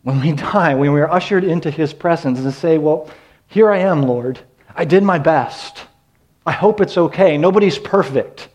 when 0.01 0.19
we 0.19 0.31
die, 0.33 0.73
when 0.73 0.91
we 0.91 0.99
are 0.99 1.09
ushered 1.09 1.43
into 1.43 1.69
his 1.69 1.93
presence, 1.93 2.39
and 2.39 2.53
say, 2.53 2.77
Well, 2.77 3.09
here 3.45 3.71
I 3.71 3.77
am, 3.77 4.01
Lord. 4.01 4.39
I 4.75 4.85
did 4.85 5.03
my 5.03 5.19
best. 5.19 5.85
I 6.47 6.53
hope 6.53 6.79
it's 6.79 6.97
okay. 6.97 7.37
Nobody's 7.37 7.77
perfect. 7.77 8.47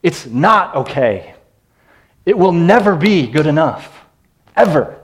It's 0.00 0.26
not 0.26 0.76
okay. 0.76 1.34
It 2.24 2.38
will 2.38 2.52
never 2.52 2.94
be 2.94 3.26
good 3.26 3.48
enough, 3.48 4.04
ever. 4.56 4.96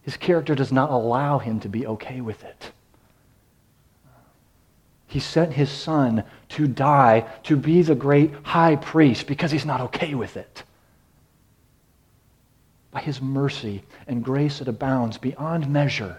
His 0.00 0.16
character 0.16 0.54
does 0.54 0.72
not 0.72 0.90
allow 0.90 1.38
him 1.38 1.60
to 1.60 1.68
be 1.68 1.86
okay 1.86 2.22
with 2.22 2.42
it. 2.42 2.72
He 5.08 5.20
sent 5.20 5.52
his 5.52 5.70
son 5.70 6.24
to 6.50 6.66
die, 6.66 7.26
to 7.42 7.56
be 7.56 7.82
the 7.82 7.94
great 7.94 8.32
high 8.42 8.76
priest, 8.76 9.26
because 9.26 9.50
he's 9.50 9.66
not 9.66 9.82
okay 9.82 10.14
with 10.14 10.38
it. 10.38 10.62
By 12.92 13.02
his 13.02 13.20
mercy 13.20 13.82
and 14.06 14.24
grace 14.24 14.60
that 14.60 14.68
abounds 14.68 15.18
beyond 15.18 15.68
measure, 15.68 16.16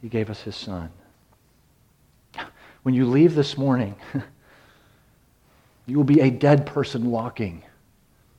he 0.00 0.08
gave 0.08 0.30
us 0.30 0.42
his 0.42 0.56
son. 0.56 0.90
When 2.82 2.94
you 2.94 3.06
leave 3.06 3.34
this 3.34 3.58
morning, 3.58 3.96
you 5.86 5.96
will 5.96 6.04
be 6.04 6.20
a 6.20 6.30
dead 6.30 6.66
person 6.66 7.10
walking. 7.10 7.62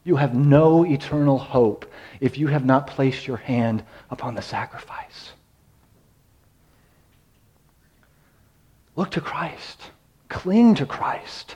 You 0.03 0.15
have 0.15 0.33
no 0.33 0.85
eternal 0.85 1.37
hope 1.37 1.91
if 2.21 2.37
you 2.37 2.47
have 2.47 2.63
not 2.63 2.87
placed 2.87 3.27
your 3.27 3.37
hand 3.37 3.83
upon 4.09 4.35
the 4.35 4.41
sacrifice. 4.41 5.33
Look 8.95 9.11
to 9.11 9.21
Christ. 9.21 9.91
Cling 10.29 10.75
to 10.75 10.85
Christ. 10.85 11.55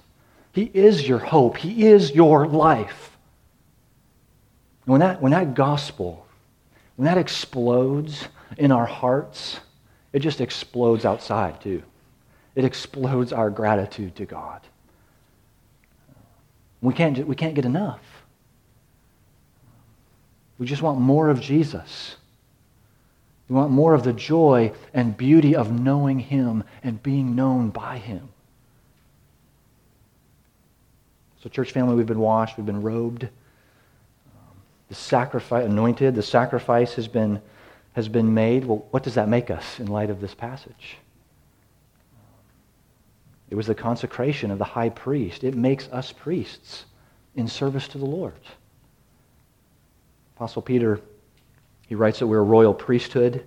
He 0.51 0.63
is 0.73 1.07
your 1.07 1.19
hope. 1.19 1.57
He 1.57 1.87
is 1.87 2.11
your 2.11 2.45
life. 2.45 3.17
When 4.85 4.99
that, 4.99 5.21
when 5.21 5.31
that 5.31 5.53
gospel, 5.53 6.25
when 6.97 7.05
that 7.05 7.17
explodes 7.17 8.27
in 8.57 8.71
our 8.71 8.85
hearts, 8.85 9.61
it 10.13 10.19
just 10.19 10.41
explodes 10.41 11.05
outside 11.05 11.61
too. 11.61 11.83
It 12.55 12.65
explodes 12.65 13.31
our 13.31 13.49
gratitude 13.49 14.15
to 14.17 14.25
God. 14.25 14.61
We 16.81 16.93
can't, 16.93 17.25
we 17.27 17.35
can't 17.35 17.53
get 17.53 17.65
enough. 17.65 18.01
We 20.57 20.65
just 20.65 20.81
want 20.81 20.99
more 20.99 21.29
of 21.29 21.39
Jesus. 21.39 22.17
We 23.47 23.55
want 23.55 23.71
more 23.71 23.93
of 23.93 24.03
the 24.03 24.13
joy 24.13 24.73
and 24.93 25.15
beauty 25.15 25.55
of 25.55 25.71
knowing 25.71 26.19
Him 26.19 26.63
and 26.83 27.01
being 27.01 27.35
known 27.35 27.69
by 27.69 27.97
Him. 27.97 28.29
So, 31.41 31.49
church 31.49 31.71
family, 31.71 31.95
we've 31.95 32.05
been 32.05 32.19
washed, 32.19 32.57
we've 32.57 32.65
been 32.65 32.83
robed. 32.83 33.27
the 34.89 34.95
sacrifice, 34.95 35.65
anointed, 35.65 36.15
the 36.15 36.21
sacrifice 36.21 36.93
has 36.93 37.07
been, 37.07 37.41
has 37.93 38.07
been 38.07 38.33
made. 38.33 38.65
Well, 38.65 38.85
what 38.91 39.03
does 39.03 39.15
that 39.15 39.27
make 39.27 39.49
us 39.49 39.79
in 39.79 39.87
light 39.87 40.09
of 40.09 40.21
this 40.21 40.33
passage? 40.33 40.97
It 43.49 43.55
was 43.55 43.67
the 43.67 43.75
consecration 43.75 44.49
of 44.49 44.57
the 44.57 44.63
high 44.63 44.89
priest. 44.89 45.43
It 45.43 45.55
makes 45.55 45.89
us 45.89 46.11
priests 46.11 46.85
in 47.35 47.47
service 47.47 47.87
to 47.89 47.97
the 47.97 48.05
Lord. 48.05 48.33
Apostle 50.37 50.61
Peter, 50.61 51.01
he 51.87 51.95
writes 51.95 52.19
that 52.19 52.27
we're 52.27 52.39
a 52.39 52.43
royal 52.43 52.73
priesthood. 52.73 53.45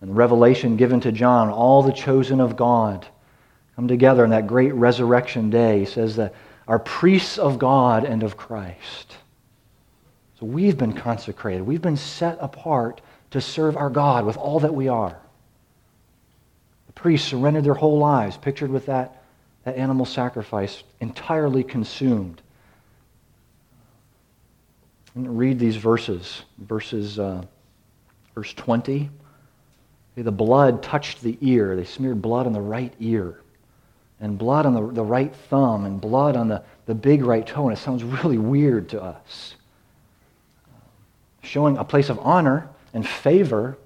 And 0.00 0.16
revelation 0.16 0.76
given 0.76 1.00
to 1.00 1.12
John, 1.12 1.50
all 1.50 1.82
the 1.82 1.92
chosen 1.92 2.40
of 2.40 2.56
God 2.56 3.06
come 3.76 3.88
together 3.88 4.24
on 4.24 4.30
that 4.30 4.46
great 4.46 4.74
resurrection 4.74 5.50
day. 5.50 5.80
He 5.80 5.86
says 5.86 6.16
that 6.16 6.34
are 6.68 6.78
priests 6.78 7.38
of 7.38 7.58
God 7.58 8.04
and 8.04 8.22
of 8.22 8.36
Christ. 8.36 9.16
So 10.40 10.46
we've 10.46 10.76
been 10.76 10.92
consecrated. 10.92 11.62
We've 11.62 11.82
been 11.82 11.96
set 11.96 12.38
apart 12.40 13.00
to 13.30 13.40
serve 13.40 13.76
our 13.76 13.90
God 13.90 14.24
with 14.24 14.36
all 14.36 14.60
that 14.60 14.74
we 14.74 14.88
are. 14.88 15.18
The 16.86 16.92
priests 16.92 17.28
surrendered 17.28 17.64
their 17.64 17.74
whole 17.74 17.98
lives, 17.98 18.36
pictured 18.36 18.70
with 18.70 18.86
that 18.86 19.22
that 19.66 19.76
animal 19.76 20.06
sacrifice 20.06 20.84
entirely 21.00 21.64
consumed. 21.64 22.40
Read 25.16 25.58
these 25.58 25.74
verses. 25.74 26.44
Verses, 26.56 27.18
uh, 27.18 27.42
verse 28.36 28.54
20. 28.54 29.10
The 30.14 30.30
blood 30.30 30.84
touched 30.84 31.20
the 31.20 31.36
ear. 31.40 31.74
They 31.74 31.84
smeared 31.84 32.22
blood 32.22 32.46
on 32.46 32.52
the 32.52 32.60
right 32.60 32.94
ear, 33.00 33.40
and 34.20 34.38
blood 34.38 34.66
on 34.66 34.74
the, 34.74 34.86
the 34.86 35.04
right 35.04 35.34
thumb, 35.34 35.84
and 35.84 36.00
blood 36.00 36.36
on 36.36 36.46
the, 36.46 36.62
the 36.86 36.94
big 36.94 37.24
right 37.24 37.44
toe. 37.44 37.68
And 37.68 37.76
it 37.76 37.80
sounds 37.80 38.04
really 38.04 38.38
weird 38.38 38.90
to 38.90 39.02
us. 39.02 39.56
Showing 41.42 41.76
a 41.76 41.84
place 41.84 42.08
of 42.08 42.20
honor 42.20 42.68
and 42.96 43.06
favor 43.06 43.76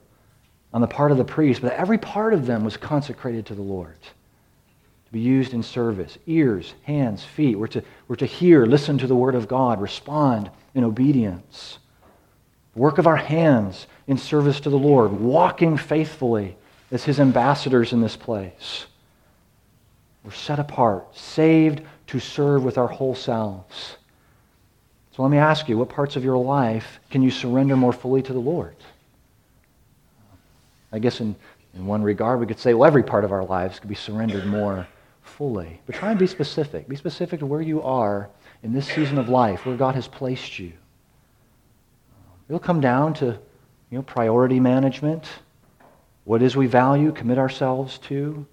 on 0.73 0.81
the 0.81 0.87
part 0.87 1.11
of 1.11 1.19
the 1.19 1.25
priest, 1.25 1.61
but 1.61 1.73
every 1.73 1.99
part 1.99 2.33
of 2.33 2.47
them 2.47 2.65
was 2.65 2.77
consecrated 2.77 3.45
to 3.45 3.57
the 3.57 3.61
Lord 3.61 4.01
to 4.01 5.13
be 5.13 5.19
used 5.19 5.53
in 5.53 5.65
service. 5.65 6.17
Ears, 6.29 6.75
hands, 6.85 7.25
feet. 7.25 7.59
We're 7.59 7.67
to, 7.67 7.83
we're 8.07 8.15
to 8.15 8.27
hear, 8.27 8.67
listen 8.67 8.99
to 8.99 9.09
the 9.09 9.17
word 9.17 9.35
of 9.35 9.49
God, 9.49 9.81
respond 9.81 10.49
in 10.75 10.85
obedience. 10.85 11.81
work 12.77 12.99
of 12.99 13.09
our 13.09 13.17
hands 13.17 13.89
in 14.07 14.17
service 14.17 14.61
to 14.61 14.71
the 14.71 14.79
Lord, 14.79 15.11
walking 15.11 15.77
faithfully 15.77 16.57
as 16.93 17.03
his 17.03 17.19
ambassadors 17.19 17.93
in 17.93 18.01
this 18.01 18.15
place. 18.15 18.87
We're 20.23 20.31
set 20.31 20.61
apart, 20.61 21.17
saved 21.17 21.83
to 22.07 22.21
serve 22.21 22.63
with 22.63 22.79
our 22.79 22.87
whole 22.87 23.17
selves. 23.17 23.97
So 25.17 25.23
let 25.23 25.33
me 25.33 25.39
ask 25.39 25.69
you, 25.69 25.79
what 25.79 25.89
parts 25.89 26.15
of 26.15 26.23
your 26.23 26.37
life 26.37 27.01
can 27.11 27.23
you 27.23 27.33
surrender 27.33 27.77
more 27.77 27.93
fully 27.93 28.23
to 28.23 28.33
the 28.33 28.39
Lord? 28.39 28.77
I 30.93 30.99
guess 30.99 31.21
in, 31.21 31.37
in 31.75 31.87
one 31.87 32.03
regard, 32.03 32.41
we 32.41 32.47
could 32.47 32.59
say, 32.59 32.75
well, 32.75 32.87
every 32.87 33.03
part 33.03 33.25
of 33.25 33.33
our 33.33 33.45
lives 33.45 33.79
could 33.79 33.89
be 33.89 33.95
surrendered 33.95 34.47
more 34.47 34.87
fully. 35.23 35.81
But 35.87 35.95
try 35.95 36.11
and 36.11 36.19
be 36.19 36.27
specific. 36.27 36.89
Be 36.89 36.97
specific 36.97 37.41
to 37.41 37.47
where 37.47 37.61
you 37.61 37.83
are 37.83 38.29
in 38.63 38.73
this 38.73 38.87
season 38.87 39.19
of 39.19 39.29
life, 39.29 39.65
where 39.65 39.77
God 39.77 39.95
has 39.95 40.09
placed 40.09 40.59
you. 40.59 40.73
It'll 42.49 42.59
come 42.59 42.81
down 42.81 43.15
to 43.15 43.39
you 43.91 43.99
know, 43.99 44.03
priority 44.03 44.61
management. 44.61 45.25
What 46.25 46.43
is 46.43 46.57
we 46.57 46.67
value, 46.67 47.13
commit 47.13 47.39
ourselves 47.39 47.99
to. 47.99 48.47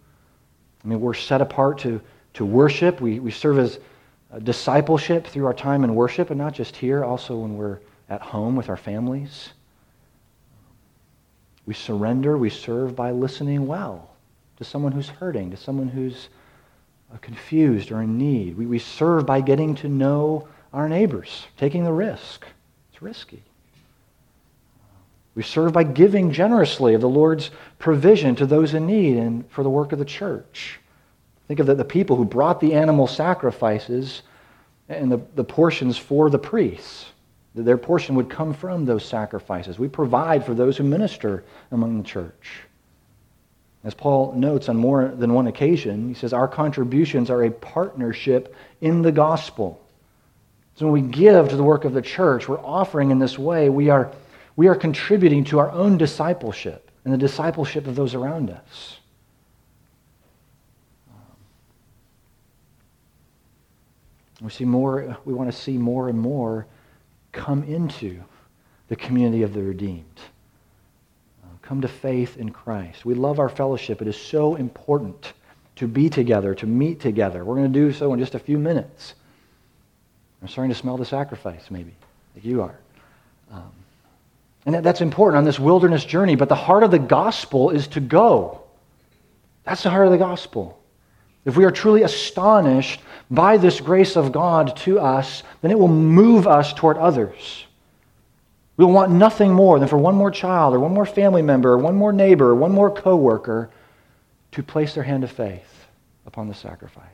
I 0.84 0.88
mean, 0.88 1.02
we're 1.02 1.14
set 1.14 1.42
apart 1.42 1.80
to, 1.80 2.00
to 2.36 2.46
worship. 2.46 3.02
We, 3.02 3.20
we 3.20 3.32
serve 3.32 3.60
as 3.60 3.80
discipleship 4.44 5.28
through 5.28 5.46
our 5.46 5.54
time 5.54 5.84
in 5.84 5.96
worship, 5.96 6.30
and 6.30 6.38
not 6.38 6.54
just 6.54 6.76
here, 6.76 7.04
also 7.04 7.38
when 7.38 7.58
we're 7.58 7.80
at 8.10 8.22
home 8.22 8.56
with 8.56 8.70
our 8.70 8.78
families. 8.78 9.50
We 11.68 11.74
surrender, 11.74 12.38
we 12.38 12.50
serve 12.50 12.96
by 12.96 13.12
listening 13.12 13.68
well 13.68 14.10
to 14.56 14.64
someone 14.64 14.94
who's 14.94 15.10
hurting, 15.10 15.52
to 15.52 15.58
someone 15.58 15.90
who's 15.90 16.30
uh, 17.14 17.18
confused 17.18 17.92
or 17.92 18.02
in 18.02 18.18
need. 18.18 18.58
We, 18.58 18.66
we 18.66 18.80
serve 18.80 19.26
by 19.26 19.42
getting 19.42 19.76
to 19.76 19.90
know 19.90 20.48
our 20.74 20.90
neighbors, 20.90 21.46
taking 21.58 21.84
the 21.84 21.92
risk. 21.92 22.48
It's 22.92 23.02
risky. 23.02 23.44
We 25.36 25.44
serve 25.44 25.74
by 25.74 25.84
giving 25.84 26.32
generously 26.32 26.96
of 26.96 27.02
the 27.02 27.10
Lord's 27.10 27.52
provision 27.78 28.36
to 28.38 28.46
those 28.46 28.74
in 28.74 28.88
need 28.88 29.18
and 29.18 29.48
for 29.52 29.62
the 29.62 29.70
work 29.70 29.92
of 29.92 30.00
the 30.00 30.06
church. 30.06 30.80
Think 31.48 31.60
of 31.60 31.68
the, 31.68 31.76
the 31.76 31.86
people 31.86 32.16
who 32.16 32.26
brought 32.26 32.60
the 32.60 32.74
animal 32.74 33.08
sacrifices 33.08 34.24
and 34.90 35.12
the, 35.12 35.20
the 35.36 35.44
portions 35.44 35.98
for 35.98 36.30
the 36.30 36.40
priests. 36.40 37.08
Their 37.64 37.78
portion 37.78 38.16
would 38.16 38.30
come 38.30 38.54
from 38.54 38.86
those 38.86 39.04
sacrifices. 39.06 39.80
We 39.80 39.88
provide 39.88 40.46
for 40.46 40.54
those 40.54 40.78
who 40.78 40.84
minister 40.84 41.44
among 41.72 41.98
the 41.98 42.04
church. 42.04 42.62
As 43.84 43.94
Paul 43.94 44.34
notes 44.34 44.70
on 44.70 44.78
more 44.78 45.08
than 45.08 45.34
one 45.34 45.48
occasion, 45.48 46.10
he 46.10 46.14
says, 46.14 46.34
Our 46.34 46.48
contributions 46.48 47.30
are 47.30 47.44
a 47.44 47.52
partnership 47.52 48.56
in 48.82 49.02
the 49.02 49.12
gospel. 49.12 49.82
So 50.76 50.86
when 50.86 50.94
we 50.94 51.10
give 51.10 51.50
to 51.50 51.56
the 51.56 51.64
work 51.64 51.86
of 51.86 51.94
the 51.94 52.02
church, 52.02 52.48
we're 52.48 52.60
offering 52.60 53.12
in 53.12 53.20
this 53.20 53.40
way, 53.40 53.70
we 53.70 53.90
are, 53.90 54.12
we 54.56 54.68
are 54.68 54.76
contributing 54.76 55.44
to 55.46 55.60
our 55.60 55.72
own 55.72 55.98
discipleship 55.98 56.92
and 57.04 57.14
the 57.14 57.18
discipleship 57.18 57.88
of 57.88 57.96
those 57.96 58.14
around 58.14 58.50
us. 58.50 58.98
We 64.42 64.52
see 64.52 64.66
more, 64.66 65.18
we 65.26 65.34
want 65.34 65.52
to 65.52 65.58
see 65.58 65.78
more 65.78 66.10
and 66.10 66.20
more 66.20 66.68
come 67.32 67.64
into 67.64 68.22
the 68.88 68.96
community 68.96 69.44
of 69.44 69.54
the 69.54 69.62
redeemed. 69.62 70.20
Uh, 71.44 71.48
come 71.62 71.82
to 71.82 71.88
faith 71.88 72.38
in 72.38 72.50
Christ. 72.50 73.06
We 73.06 73.14
love 73.14 73.40
our 73.40 73.50
fellowship. 73.50 74.02
It 74.02 74.08
is 74.08 74.18
so 74.18 74.56
important 74.56 75.34
to 75.76 75.88
be 75.88 76.10
together, 76.10 76.56
to 76.56 76.66
meet 76.66 77.00
together. 77.00 77.46
We're 77.46 77.56
going 77.56 77.72
to 77.72 77.80
do 77.80 77.94
so 77.94 78.14
in 78.14 78.20
just 78.20 78.36
a 78.36 78.40
few 78.40 78.58
minutes. 78.58 79.14
I'm 80.42 80.48
starting 80.48 80.72
to 80.72 80.80
smell 80.80 80.98
the 80.98 81.06
sacrifice, 81.06 81.70
maybe, 81.70 81.94
like 82.36 82.46
you 82.46 82.62
are. 82.62 82.80
Um, 83.52 83.72
and 84.66 84.76
that, 84.76 84.84
that's 84.84 85.02
important 85.02 85.38
on 85.38 85.46
this 85.46 85.60
wilderness 85.60 86.04
journey, 86.04 86.36
but 86.36 86.50
the 86.50 86.56
heart 86.56 86.84
of 86.84 86.92
the 86.92 87.00
gospel 87.00 87.70
is 87.70 87.88
to 87.90 88.00
go. 88.00 88.64
That's 89.64 89.84
the 89.84 89.90
heart 89.90 90.06
of 90.06 90.12
the 90.12 90.18
gospel. 90.18 90.80
If 91.48 91.56
we 91.56 91.64
are 91.64 91.72
truly 91.72 92.04
astonished 92.04 93.00
by 93.32 93.56
this 93.56 93.80
grace 93.80 94.18
of 94.18 94.34
God 94.34 94.76
to 94.78 95.00
us, 95.00 95.44
then 95.62 95.72
it 95.72 95.80
will 95.80 95.88
move 95.88 96.46
us 96.46 96.74
toward 96.74 96.98
others. 96.98 97.66
We 98.76 98.84
will 98.84 98.92
want 98.92 99.14
nothing 99.14 99.54
more 99.54 99.80
than 99.80 99.88
for 99.88 99.98
one 99.98 100.16
more 100.16 100.30
child 100.30 100.74
or 100.74 100.80
one 100.82 100.94
more 100.94 101.06
family 101.06 101.42
member 101.42 101.72
or 101.72 101.78
one 101.78 101.96
more 101.96 102.12
neighbor 102.12 102.50
or 102.50 102.56
one 102.56 102.74
more 102.74 102.92
coworker 102.92 103.70
to 104.52 104.62
place 104.62 104.94
their 104.94 105.06
hand 105.06 105.24
of 105.24 105.32
faith 105.32 105.88
upon 106.26 106.50
the 106.50 106.54
sacrifice. 106.54 107.06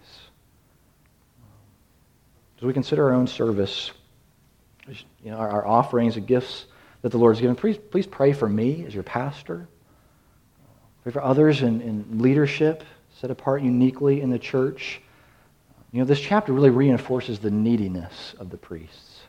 As 2.58 2.64
we 2.64 2.74
consider 2.74 3.10
our 3.10 3.14
own 3.14 3.28
service, 3.28 3.92
you 4.88 5.30
know, 5.30 5.38
our, 5.38 5.68
offerings 5.68 6.18
and 6.18 6.26
gifts 6.26 6.66
that 7.04 7.10
the 7.10 7.20
Lord 7.20 7.36
has 7.36 7.42
given, 7.42 7.56
please, 7.56 7.78
please 7.78 8.08
pray 8.08 8.34
for 8.34 8.50
me 8.50 8.84
as 8.88 8.96
your 8.96 9.04
pastor. 9.04 9.68
Pray 11.04 11.12
for 11.12 11.22
others 11.22 11.62
in, 11.62 11.82
in 11.82 12.20
leadership, 12.20 12.84
set 13.20 13.32
apart 13.32 13.62
uniquely 13.62 14.22
in 14.22 14.30
the 14.30 14.40
church. 14.40 15.02
You 15.92 16.00
know, 16.00 16.06
this 16.06 16.20
chapter 16.20 16.54
really 16.54 16.70
reinforces 16.70 17.40
the 17.40 17.52
neediness 17.52 18.34
of 18.40 18.50
the 18.50 18.58
priests. 18.58 19.22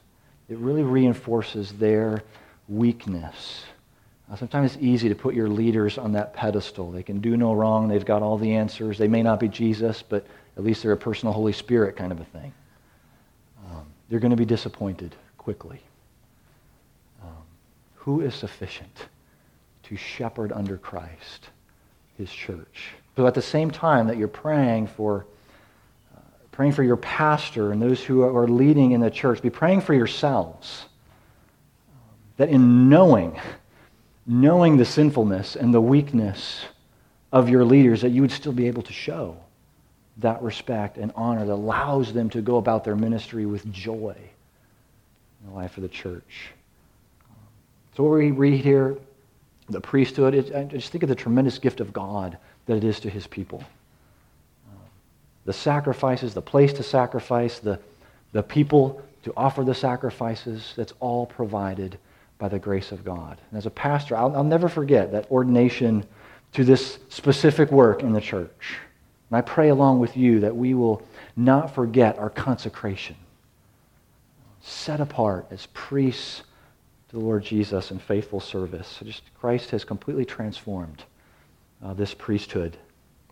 It 0.48 0.58
really 0.58 0.82
reinforces 0.82 1.72
their 1.72 2.22
weakness. 2.68 3.64
Uh, 4.30 4.36
sometimes 4.36 4.74
it's 4.74 4.82
easy 4.82 5.08
to 5.08 5.14
put 5.14 5.34
your 5.34 5.48
leaders 5.48 5.98
on 5.98 6.12
that 6.12 6.32
pedestal. 6.32 6.90
They 6.90 7.02
can 7.02 7.20
do 7.20 7.36
no 7.36 7.52
wrong. 7.52 7.88
They've 7.88 8.04
got 8.04 8.22
all 8.22 8.38
the 8.38 8.54
answers. 8.54 8.96
They 8.96 9.08
may 9.08 9.22
not 9.22 9.38
be 9.38 9.48
Jesus, 9.48 10.02
but 10.02 10.26
at 10.56 10.64
least 10.64 10.82
they're 10.82 10.92
a 10.92 10.96
personal 10.96 11.32
Holy 11.32 11.52
Spirit 11.52 11.96
kind 11.96 12.12
of 12.12 12.20
a 12.20 12.24
thing. 12.24 12.52
Um, 13.70 13.86
they're 14.08 14.20
going 14.20 14.30
to 14.30 14.36
be 14.36 14.46
disappointed 14.46 15.14
quickly. 15.36 15.80
Um, 17.22 17.42
who 17.96 18.22
is 18.22 18.34
sufficient 18.34 19.08
to 19.84 19.96
shepherd 19.96 20.52
under 20.52 20.78
Christ, 20.78 21.50
his 22.16 22.30
church? 22.30 22.94
So 23.16 23.27
at 23.27 23.35
the 23.35 23.42
same 23.42 23.70
time 23.70 24.09
that 24.09 24.16
you're 24.16 24.29
praying 24.29 24.88
for 24.88 25.27
uh, 26.14 26.20
praying 26.50 26.72
for 26.72 26.83
your 26.83 26.96
pastor 26.96 27.72
and 27.72 27.81
those 27.81 28.03
who 28.03 28.22
are 28.22 28.48
leading 28.48 28.92
in 28.92 29.00
the 29.00 29.11
church. 29.11 29.40
Be 29.40 29.50
praying 29.50 29.83
for 29.83 29.94
yourselves. 29.94 30.87
That 32.37 32.48
in 32.48 32.88
knowing, 32.88 33.38
knowing 34.27 34.77
the 34.77 34.85
sinfulness 34.85 35.55
and 35.55 35.72
the 35.72 35.81
weakness 35.81 36.64
of 37.33 37.48
your 37.48 37.64
leaders, 37.64 38.03
that 38.03 38.11
you 38.11 38.22
would 38.22 38.33
still 38.33 38.53
be 38.53 38.66
able 38.66 38.83
to 38.83 38.92
show 38.92 39.37
that 40.18 40.42
respect 40.42 40.96
and 40.96 41.12
honor 41.16 41.44
that 41.44 41.53
allows 41.53 42.12
them 42.12 42.31
to 42.31 42.40
go 42.40 42.57
about 42.57 42.85
their 42.85 42.96
ministry 42.96 43.46
with 43.46 43.70
joy 43.72 44.16
in 44.16 45.50
the 45.50 45.55
life 45.55 45.77
of 45.77 45.83
the 45.83 45.88
church. 45.88 46.50
So, 47.96 48.05
what 48.05 48.18
we 48.18 48.31
read 48.31 48.61
here, 48.61 48.96
the 49.68 49.81
priesthood, 49.81 50.35
it, 50.35 50.55
I 50.55 50.64
just 50.64 50.90
think 50.90 51.03
of 51.03 51.09
the 51.09 51.14
tremendous 51.14 51.59
gift 51.59 51.81
of 51.81 51.92
God 51.92 52.38
that 52.66 52.77
it 52.77 52.85
is 52.85 53.00
to 53.00 53.11
his 53.11 53.27
people 53.27 53.64
the 55.44 55.53
sacrifices, 55.53 56.35
the 56.35 56.42
place 56.42 56.72
to 56.74 56.83
sacrifice, 56.83 57.59
the, 57.59 57.79
the 58.33 58.42
people 58.42 59.03
to 59.24 59.33
offer 59.37 59.64
the 59.64 59.74
sacrifices, 59.74 60.72
that's 60.77 60.92
all 61.00 61.27
provided 61.27 61.98
by 62.38 62.48
the 62.48 62.59
grace 62.59 62.92
of 62.92 63.05
God. 63.05 63.38
And 63.50 63.59
as 63.59 63.66
a 63.66 63.70
pastor, 63.70 64.16
I'll, 64.16 64.35
I'll 64.37 64.44
never 64.44 64.68
forget 64.68 65.12
that 65.12 65.31
ordination 65.31 66.05
to 66.53 66.64
this 66.64 66.98
specific 67.09 67.70
work 67.70 68.03
in 68.03 68.12
the 68.12 68.20
church. 68.20 68.79
And 69.31 69.37
I 69.37 69.40
pray 69.40 69.68
along 69.68 70.00
with 70.00 70.16
you 70.16 70.40
that 70.40 70.57
we 70.57 70.74
will 70.74 71.03
not 71.37 71.74
forget 71.74 72.18
our 72.18 72.31
consecration, 72.31 73.16
set 74.62 75.00
apart 75.00 75.46
as 75.50 75.66
priests 75.72 76.42
to 77.09 77.16
the 77.16 77.22
Lord 77.22 77.44
Jesus 77.44 77.90
in 77.90 77.98
faithful 77.98 78.40
service. 78.40 78.88
So 78.88 79.07
just 79.07 79.22
Christ 79.35 79.70
has 79.70 79.85
completely 79.85 80.24
transformed 80.24 81.05
uh, 81.84 81.94
this 81.94 82.14
priesthood. 82.14 82.76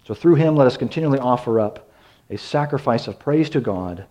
So 0.05 0.15
through 0.15 0.35
him, 0.35 0.55
let 0.55 0.67
us 0.67 0.77
continually 0.77 1.19
offer 1.19 1.59
up 1.59 1.91
a 2.31 2.37
sacrifice 2.37 3.09
of 3.09 3.19
praise 3.19 3.51
to 3.51 3.61
God 3.61 4.05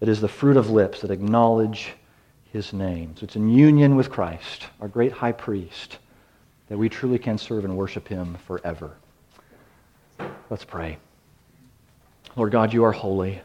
that 0.00 0.08
is 0.08 0.20
the 0.20 0.28
fruit 0.28 0.56
of 0.56 0.70
lips 0.70 1.00
that 1.00 1.10
acknowledge 1.10 1.92
his 2.52 2.72
name. 2.72 3.14
So 3.16 3.24
it's 3.24 3.36
in 3.36 3.48
union 3.48 3.96
with 3.96 4.10
Christ, 4.10 4.66
our 4.80 4.88
great 4.88 5.12
high 5.12 5.32
priest, 5.32 5.98
that 6.68 6.78
we 6.78 6.88
truly 6.88 7.18
can 7.18 7.36
serve 7.36 7.64
and 7.64 7.76
worship 7.76 8.08
him 8.08 8.36
forever. 8.46 8.96
Let's 10.50 10.64
pray. 10.64 10.98
Lord 12.36 12.52
God, 12.52 12.72
you 12.72 12.84
are 12.84 12.92
holy. 12.92 13.40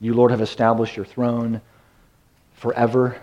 You, 0.00 0.14
Lord, 0.14 0.30
have 0.30 0.40
established 0.40 0.96
your 0.96 1.06
throne 1.06 1.60
forever. 2.54 3.20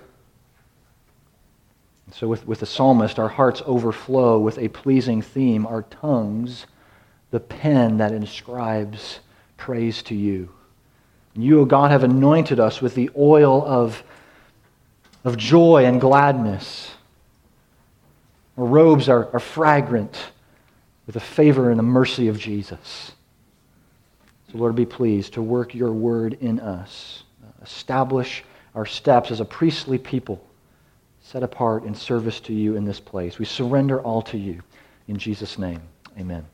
So, 2.14 2.28
with, 2.28 2.46
with 2.46 2.60
the 2.60 2.68
psalmist, 2.68 3.18
our 3.18 3.28
hearts 3.28 3.64
overflow 3.66 4.38
with 4.38 4.60
a 4.60 4.68
pleasing 4.68 5.24
theme, 5.24 5.66
our 5.66 5.82
tongues, 5.82 6.68
the 7.32 7.40
pen 7.40 7.98
that 7.98 8.12
inscribes 8.12 9.20
praise 9.58 10.04
to 10.04 10.16
you. 10.16 10.50
You, 11.34 11.60
O 11.60 11.62
oh 11.64 11.66
God, 11.66 11.90
have 11.90 12.04
anointed 12.04 12.60
us 12.60 12.84
with 12.84 12.94
the 12.94 13.10
oil 13.18 13.66
of, 13.66 14.04
of 15.24 15.38
joy 15.38 15.86
and 15.86 16.00
gladness. 16.00 16.92
Our 18.60 18.66
robes 18.66 19.10
are, 19.10 19.34
are 19.34 19.40
fragrant 19.40 20.16
with 21.08 21.16
the 21.16 21.20
favor 21.20 21.72
and 21.72 21.80
the 21.80 21.84
mercy 21.84 22.28
of 22.28 22.38
Jesus. 22.38 23.14
So, 24.52 24.60
Lord, 24.60 24.76
be 24.76 24.86
pleased 24.86 25.34
to 25.34 25.42
work 25.42 25.74
your 25.74 25.92
word 25.92 26.38
in 26.40 26.60
us. 26.60 27.24
Establish 27.64 28.44
our 28.76 28.86
steps 28.86 29.32
as 29.32 29.40
a 29.40 29.46
priestly 29.46 29.98
people 29.98 30.46
set 31.24 31.42
apart 31.42 31.86
in 31.86 31.96
service 31.96 32.40
to 32.42 32.54
you 32.54 32.76
in 32.76 32.86
this 32.86 33.00
place. 33.00 33.40
We 33.40 33.46
surrender 33.46 34.02
all 34.02 34.22
to 34.24 34.38
you. 34.38 34.62
In 35.08 35.18
Jesus' 35.18 35.58
name, 35.58 35.82
amen. 36.20 36.46